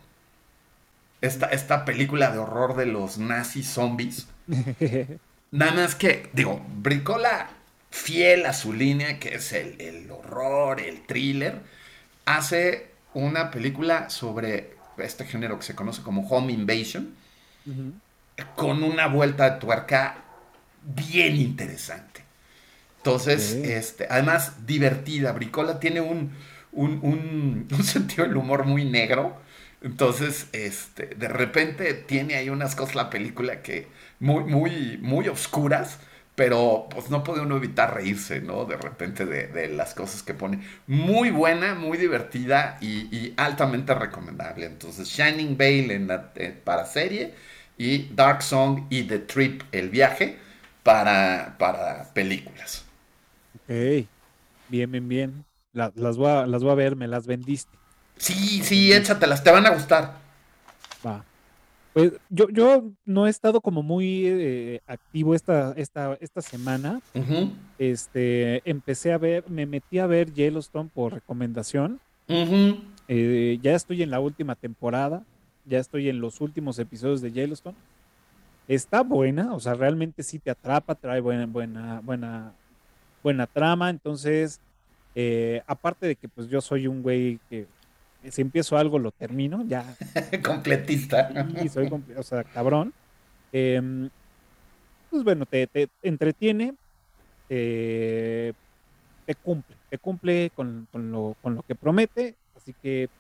[1.21, 4.27] esta, esta película de horror de los nazis zombies.
[5.51, 7.51] Nada más que, digo, Bricola,
[7.93, 11.61] fiel a su línea, que es el, horror, el thriller,
[12.25, 17.15] hace una película sobre este género que se conoce como Home Invasion,
[18.57, 20.25] con una vuelta de tuerca
[20.83, 22.25] bien interesante.
[22.97, 25.33] Entonces, este, además, divertida.
[25.33, 26.33] Bricola tiene un,
[26.73, 29.37] un, sentido del humor muy negro.
[29.83, 33.89] Entonces, este, de repente tiene ahí unas cosas la película que
[34.19, 35.99] muy, muy, muy oscuras,
[36.35, 38.65] pero pues no puede uno evitar reírse, ¿no?
[38.65, 40.63] De repente de, las cosas que pone.
[40.87, 44.67] Muy buena, muy divertida y, altamente recomendable.
[44.67, 47.35] Entonces, Shining Vale en eh, para serie
[47.77, 50.39] y Dark Song y The Trip, el viaje,
[50.83, 52.85] para, para películas.
[53.55, 54.07] Ok,
[54.69, 55.45] bien, bien, bien.
[55.73, 57.77] las, voy a, las voy a ver, me las vendiste.
[58.17, 60.17] Sí, sí, échatelas, te van a gustar.
[61.05, 61.25] Va.
[61.93, 67.01] Pues yo, yo no he estado como muy eh, activo esta, esta, esta semana.
[67.79, 72.01] Este, empecé a ver, me metí a ver Yellowstone por recomendación.
[73.09, 75.23] Eh, ya estoy en la última temporada,
[75.67, 77.77] ya estoy en los últimos episodios de Yellowstone.
[78.69, 82.53] Está buena, o sea, realmente sí te atrapa, trae buena, buena, buena,
[83.23, 83.91] buena trama.
[83.91, 84.61] Entonces,
[85.15, 87.67] eh, aparte de que pues yo soy un güey que
[88.31, 89.97] si empiezo algo lo termino, ya.
[90.45, 91.31] Completista.
[91.63, 92.93] Y soy, o sea, cabrón.
[93.53, 94.09] Em,
[95.11, 95.69] pues bueno, te,
[96.03, 96.75] entretiene,
[97.49, 98.55] te
[99.43, 101.37] cumple, te cumple con, lo,
[101.67, 103.11] que promete, así que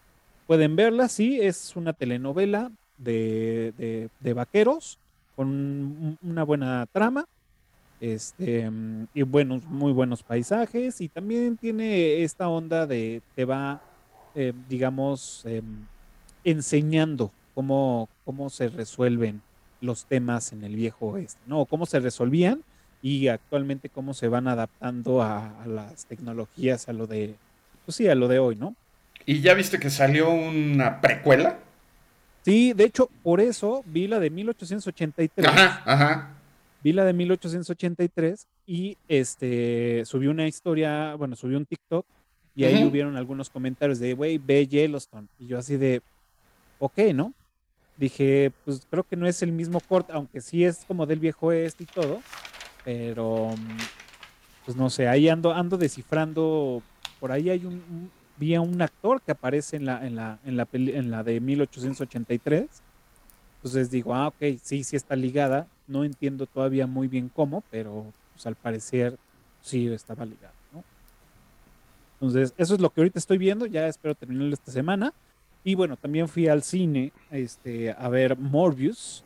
[0.46, 4.98] pueden verla, sí, es una telenovela de, vaqueros
[5.36, 7.26] con una buena trama,
[8.00, 8.70] este,
[9.12, 13.82] y buenos, muy buenos paisajes, y también tiene esta onda de te va
[14.34, 15.86] eh, digamos, em,
[16.44, 19.42] enseñando cómo, cómo se resuelven
[19.80, 21.66] los temas en el viejo oeste, ¿no?
[21.66, 22.62] Cómo se resolvían
[23.02, 27.34] y actualmente cómo se van adaptando a, las tecnologías, a lo de,
[27.84, 28.76] pues sí, a lo de hoy, ¿no?
[29.26, 31.58] ¿Y ya viste que salió una precuela?
[32.44, 35.46] Sí, de hecho, por eso vi la de 1883.
[35.46, 36.30] Ajá, ajá.
[36.82, 42.04] Vi la de 1883 y este subí una historia, bueno, subí un TikTok
[42.54, 45.28] y ahí hubieron algunos comentarios de, güey, ve Yellowstone.
[45.38, 46.02] Y yo así de,
[46.78, 47.32] ok, ¿no?
[47.96, 51.52] Dije, pues creo que no es el mismo corte, aunque sí es como del viejo
[51.52, 52.20] este y todo.
[52.84, 53.50] Pero,
[54.64, 56.82] pues no sé, ahí ando, ando descifrando.
[57.20, 60.56] Por ahí hay un, vi a un actor que aparece en la, en la, en
[60.56, 62.66] la, en la de 1883.
[63.56, 65.68] Entonces digo, ah, ok, sí, sí está ligada.
[65.86, 69.16] No entiendo todavía muy bien cómo, pero pues al parecer
[69.60, 70.52] sí estaba ligada.
[72.22, 75.12] Entonces, eso es lo que ahorita estoy viendo, ya espero terminarlo esta semana.
[75.64, 79.24] Y bueno, también fui al cine este, a ver Morbius.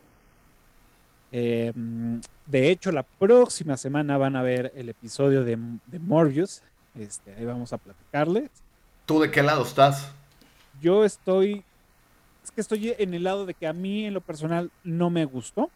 [1.30, 5.58] Em, de hecho, la próxima semana van a ver el episodio de,
[6.00, 6.62] Morbius.
[6.98, 8.48] Este, ahí vamos a platicarles.
[9.04, 10.10] ¿Tú de qué lado estás?
[10.80, 11.64] Yo estoy.
[12.42, 15.26] Es que estoy en el lado de que a mí, en lo personal, no me
[15.26, 15.70] gustó.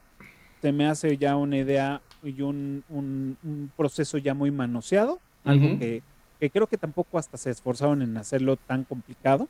[0.62, 5.20] Se me hace ya una idea y un, un, proceso ya muy manoseado.
[5.44, 6.02] Algo que
[6.40, 9.48] que creo que tampoco hasta se esforzaron en hacerlo tan complicado.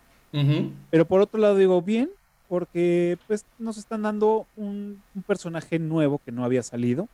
[0.91, 2.11] Pero por otro lado digo, bien,
[2.49, 7.09] porque pues nos están dando un, personaje nuevo que no había salido.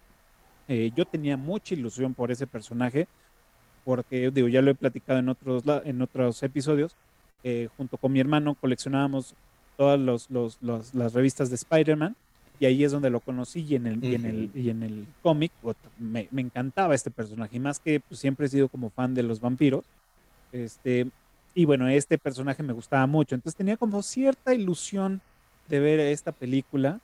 [0.69, 3.07] Eh, yo tenía mucha ilusión por ese personaje,
[3.85, 6.97] porque digo, ya lo he platicado en otros, en otros episodios.
[7.45, 9.35] Eh, junto con mi hermano coleccionábamos
[9.77, 10.59] todas los,
[10.95, 12.17] las revistas de Spider-Man
[12.59, 15.07] y ahí es donde lo conocí y en el, y en el, y en el
[15.23, 15.53] cómic
[15.99, 19.23] me, me, encantaba este personaje y más que pues, siempre he sido como fan de
[19.23, 19.85] los vampiros
[20.53, 21.07] este
[21.55, 25.21] y bueno este personaje me gustaba mucho entonces tenía como cierta ilusión
[25.69, 27.01] de ver esta película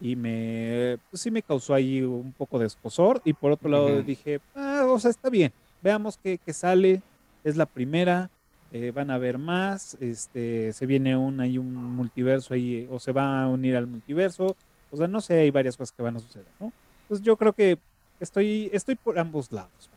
[0.00, 4.02] y me pues sí me causó ahí un poco de escosor y por otro lado
[4.02, 5.52] dije ah o sea está bien
[5.82, 7.02] veamos qué, sale
[7.44, 8.30] es la primera
[8.74, 13.12] eh, van a ver más, este, se viene un, hay un multiverso ahí, o se
[13.12, 14.56] va a unir al multiverso,
[14.92, 16.70] o sea, no sé, hay varias cosas que van a suceder, ¿no?
[17.02, 17.78] Entonces yo creo que
[18.20, 19.90] estoy, estoy por ambos lados.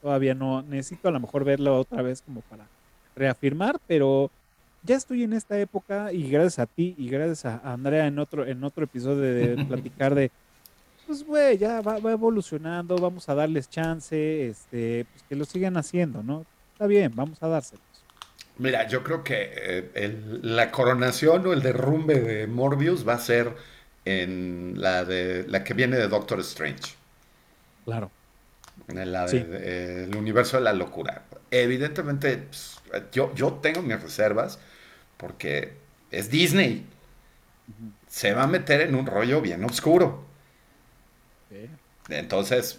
[0.00, 2.66] Todavía no necesito a lo mejor verlo otra vez como para
[3.14, 4.30] reafirmar, pero
[4.82, 8.46] ya estoy en esta época y gracias a ti y gracias a Andrea en otro,
[8.46, 10.30] en otro episodio de platicar de,
[11.06, 16.22] pues güey, ya va, evolucionando, vamos a darles chance, este, pues que lo sigan haciendo,
[16.22, 16.44] ¿no?
[16.72, 17.83] Está bien, vamos a dárselos.
[18.58, 19.50] Mira, yo creo que
[19.94, 23.54] eh, la coronación o el derrumbe de Morbius va a ser
[24.04, 26.94] en la de la que viene de Doctor Strange.
[27.84, 28.10] Claro.
[28.88, 31.24] En la de, el universo de la locura.
[31.50, 32.80] Evidentemente, pues,
[33.12, 34.58] yo, yo tengo mis reservas
[35.16, 35.72] porque
[36.10, 36.86] es Disney.
[38.08, 40.24] Se va a meter en un rollo bien oscuro.
[42.08, 42.78] Entonces,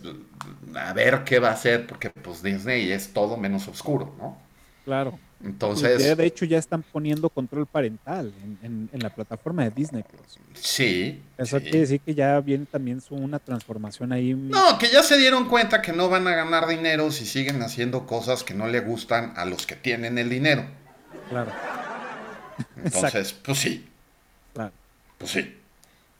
[0.75, 4.37] a ver qué va a hacer, porque pues Disney es todo menos oscuro, ¿no?
[4.83, 5.19] Claro.
[5.45, 6.17] Entonces.
[6.17, 10.39] De hecho, ya están poniendo control parental en, la plataforma de Disney Plus.
[10.55, 11.21] Sí.
[11.37, 14.33] Eso quiere decir que ya viene también una transformación ahí.
[14.33, 18.07] No, que ya se dieron cuenta que no van a ganar dinero si siguen haciendo
[18.07, 20.65] cosas que no le gustan a los que tienen el dinero.
[21.29, 21.51] Claro.
[22.83, 23.87] Entonces, pues sí.
[24.53, 24.71] Claro.
[25.19, 25.57] Pues sí.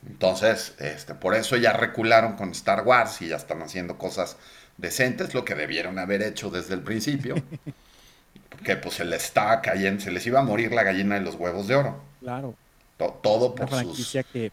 [0.08, 4.38] Entonces, este, por eso ya recularon con Star Wars y ya están haciendo cosas
[4.78, 7.36] decentes, lo que debieron haber hecho desde el principio.
[8.56, 11.36] Porque pues se les estaba cayendo, se les iba a morir la gallina de los
[11.36, 12.02] huevos de oro.
[12.22, 12.56] Claro.
[12.98, 14.52] todo por Una franquicia que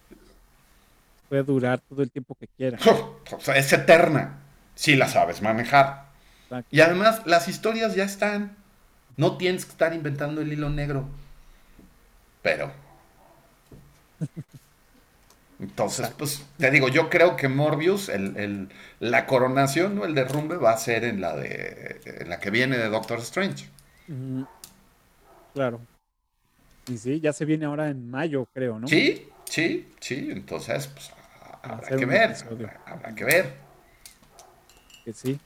[1.28, 2.78] puede durar todo el tiempo que quiera.
[3.30, 4.40] o sea, es eterna,
[4.74, 6.06] si la sabes manejar.
[6.70, 8.56] Y además, las historias ya están.
[9.16, 11.08] No tienes que estar inventando el hilo negro.
[12.42, 12.72] Pero.
[15.60, 18.68] Entonces, pues, te digo, yo creo que Morbius, el,
[18.98, 22.76] la coronación o el derrumbe va a ser en la de en la que viene
[22.76, 23.66] de Doctor Strange.
[25.54, 25.80] Claro.
[26.88, 28.88] Y sí, ya se viene ahora en mayo, creo, ¿no?
[28.88, 30.28] Sí, sí, sí.
[30.30, 31.12] Entonces, pues,
[31.62, 32.34] habrá que ver.
[32.86, 33.54] Habrá, que ver.
[35.04, 35.38] Que sí.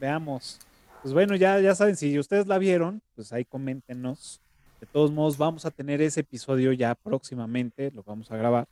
[0.00, 0.60] Veamos.
[1.02, 4.40] Pues bueno, ya, ya saben, si ustedes la vieron, pues ahí coméntenos.
[4.80, 8.66] De todos modos, vamos a tener ese episodio ya próximamente, lo vamos a grabar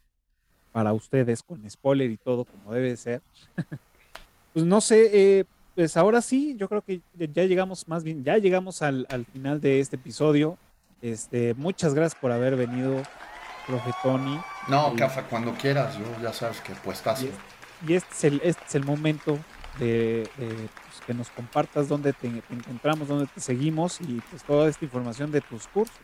[0.74, 3.22] para ustedes con spoiler y todo como debe ser.
[4.52, 5.44] pues no sé, eh,
[5.74, 9.80] pues ahora sí, yo creo que ya llegamos más bien, ya llegamos al, final de
[9.80, 10.56] este episodio.
[11.02, 13.02] Este, muchas gracias por haber venido,
[13.66, 14.40] profe Tony.
[14.68, 17.22] No, Cafa, cuando quieras, yo ya sabes que pues estás.
[17.22, 19.38] Y, este, es el, este es el momento
[19.78, 24.84] de, pues, que nos compartas dónde te, encontramos, dónde te seguimos y pues toda esta
[24.84, 25.96] información de tus cursos.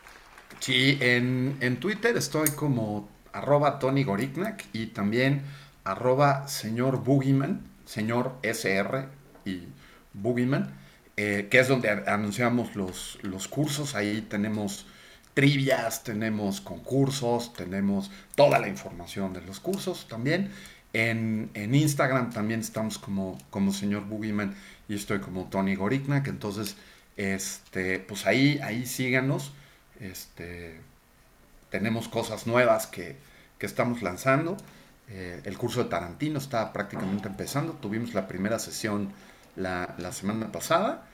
[0.59, 5.43] Sí, en, en Twitter estoy como arroba Tony Goriknak y también
[5.85, 9.63] arroba señor Boogeyman, señor SR y
[10.13, 10.73] Boogeyman,
[11.17, 13.95] eh, que es donde anunciamos los, los cursos.
[13.95, 14.87] Ahí tenemos
[15.35, 20.51] trivias, tenemos concursos, tenemos toda la información de los cursos también.
[20.93, 24.55] En, Instagram también estamos como, como señor Boogeyman
[24.89, 26.27] y estoy como Tony Goriknak.
[26.29, 26.77] Entonces,
[27.17, 29.53] este, pues ahí, ahí síganos.
[30.01, 30.81] Este,
[31.71, 33.17] tenemos cosas nuevas que,
[33.61, 34.57] estamos lanzando.
[35.09, 37.75] Eh, el curso de Tarantino está prácticamente empezando.
[37.75, 39.13] Tuvimos la primera sesión
[39.61, 41.07] la, semana pasada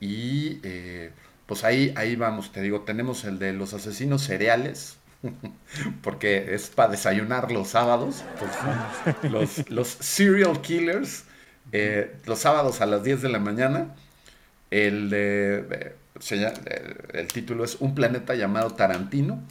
[0.00, 1.10] y eh,
[1.46, 4.96] pues ahí, ahí vamos, te digo, tenemos el de los asesinos cereales,
[6.02, 11.24] porque es para desayunar los sábados, pues, los, los, serial killers,
[11.72, 13.94] eh, los sábados a las 10 de la mañana.
[14.70, 15.94] El, de,
[17.14, 19.42] el título es Un planeta llamado Tarantino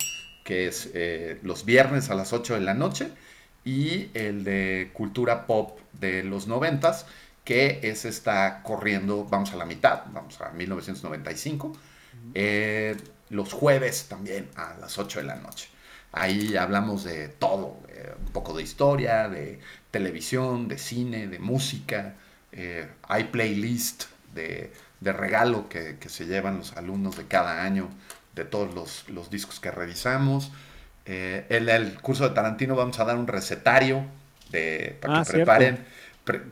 [0.47, 3.09] que es eh, los viernes a las 8 de la noche,
[3.65, 7.05] y el de cultura pop de los noventas,
[7.47, 11.71] que es está corriendo, vamos a la mitad, vamos a 1995,
[12.33, 12.97] eh,
[13.29, 15.69] los jueves también a las 8 de la noche.
[16.11, 19.61] Ahí hablamos de todo, eh, un poco de historia, de
[19.91, 22.15] televisión, de cine, de música.
[23.07, 27.89] hay playlist de, de regalo que, que, se llevan los alumnos de cada año
[28.35, 30.51] de todos los, discos que revisamos.
[31.05, 34.03] Eh, en el curso de Tarantino vamos a dar un recetario
[34.51, 35.77] de, para que, ah,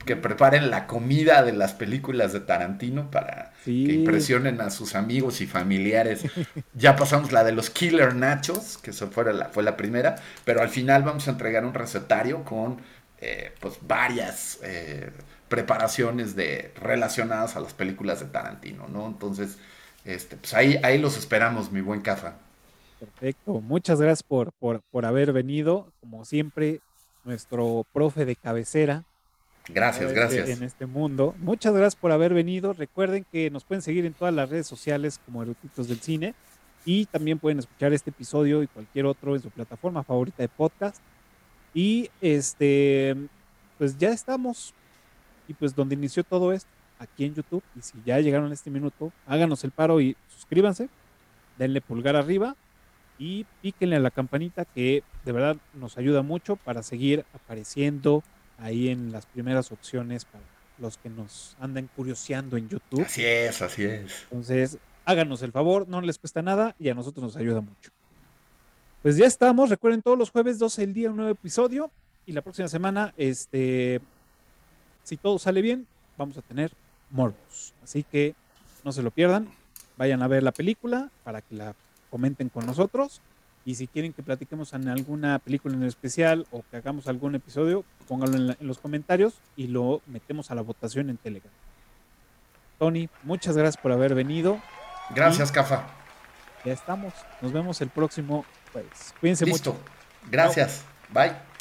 [0.05, 5.41] que preparen la comida de las películas de Tarantino para que impresionen a sus amigos
[5.41, 6.23] y familiares.
[6.73, 10.61] ya pasamos la de los Killer Nachos, que eso fue la, fue la primera, pero
[10.61, 12.77] al final vamos a entregar un recetario con
[13.21, 15.09] eh, pues varias eh,
[15.47, 19.07] preparaciones de, relacionadas a las películas de Tarantino, ¿no?
[19.07, 19.57] Entonces,
[20.03, 22.35] este, pues ahí, ahí los esperamos, mi buen Cafa.
[22.99, 26.81] Perfecto, muchas gracias por, por, haber venido, como siempre,
[27.23, 29.03] nuestro profe de cabecera.
[29.69, 30.49] Gracias, gracias.
[30.49, 31.35] En este mundo.
[31.39, 32.73] Muchas gracias por haber venido.
[32.73, 36.35] Recuerden que nos pueden seguir en todas las redes sociales como Eruditos del Cine
[36.85, 40.97] y también pueden escuchar este episodio y cualquier otro en su plataforma favorita de podcast.
[41.73, 43.15] Y este,
[43.77, 44.73] pues ya estamos.
[45.47, 46.69] Y pues donde inició todo esto,
[46.99, 47.63] aquí en YouTube.
[47.75, 50.89] Y si ya llegaron a este minuto, háganos el paro y suscríbanse,
[51.57, 52.55] denle pulgar arriba
[53.17, 58.23] y píquenle a la campanita que de verdad nos ayuda mucho para seguir apareciendo
[58.57, 60.43] ahí en las primeras opciones para
[60.77, 63.03] los que nos andan curioseando en YouTube.
[63.03, 64.23] Así es, así es.
[64.23, 67.91] Entonces, háganos el favor, no les cuesta nada y a nosotros nos ayuda mucho.
[69.01, 71.91] Pues ya estamos, recuerden todos los jueves 12 del día un nuevo episodio
[72.25, 74.01] y la próxima semana, este,
[75.03, 75.85] si todo sale bien,
[76.17, 76.71] vamos a tener
[77.11, 77.73] Morbius.
[77.83, 78.33] Así que
[78.83, 79.47] no se lo pierdan,
[79.97, 81.75] vayan a ver la película para que la
[82.09, 83.21] comenten con nosotros.
[83.65, 87.83] Y si quieren que platiquemos en alguna película en especial o que hagamos algún episodio,
[88.07, 91.51] pónganlo en, los comentarios y lo metemos a la votación en Telegram.
[92.77, 94.61] Tony, muchas gracias por haber venido.
[95.15, 95.87] Gracias, Cafa.
[96.63, 97.13] Ya estamos.
[97.41, 99.15] Nos vemos el próximo jueves.
[99.19, 99.73] Cuídense Listo.
[99.73, 99.83] mucho.
[100.29, 100.83] Gracias.
[101.11, 101.54] Bye.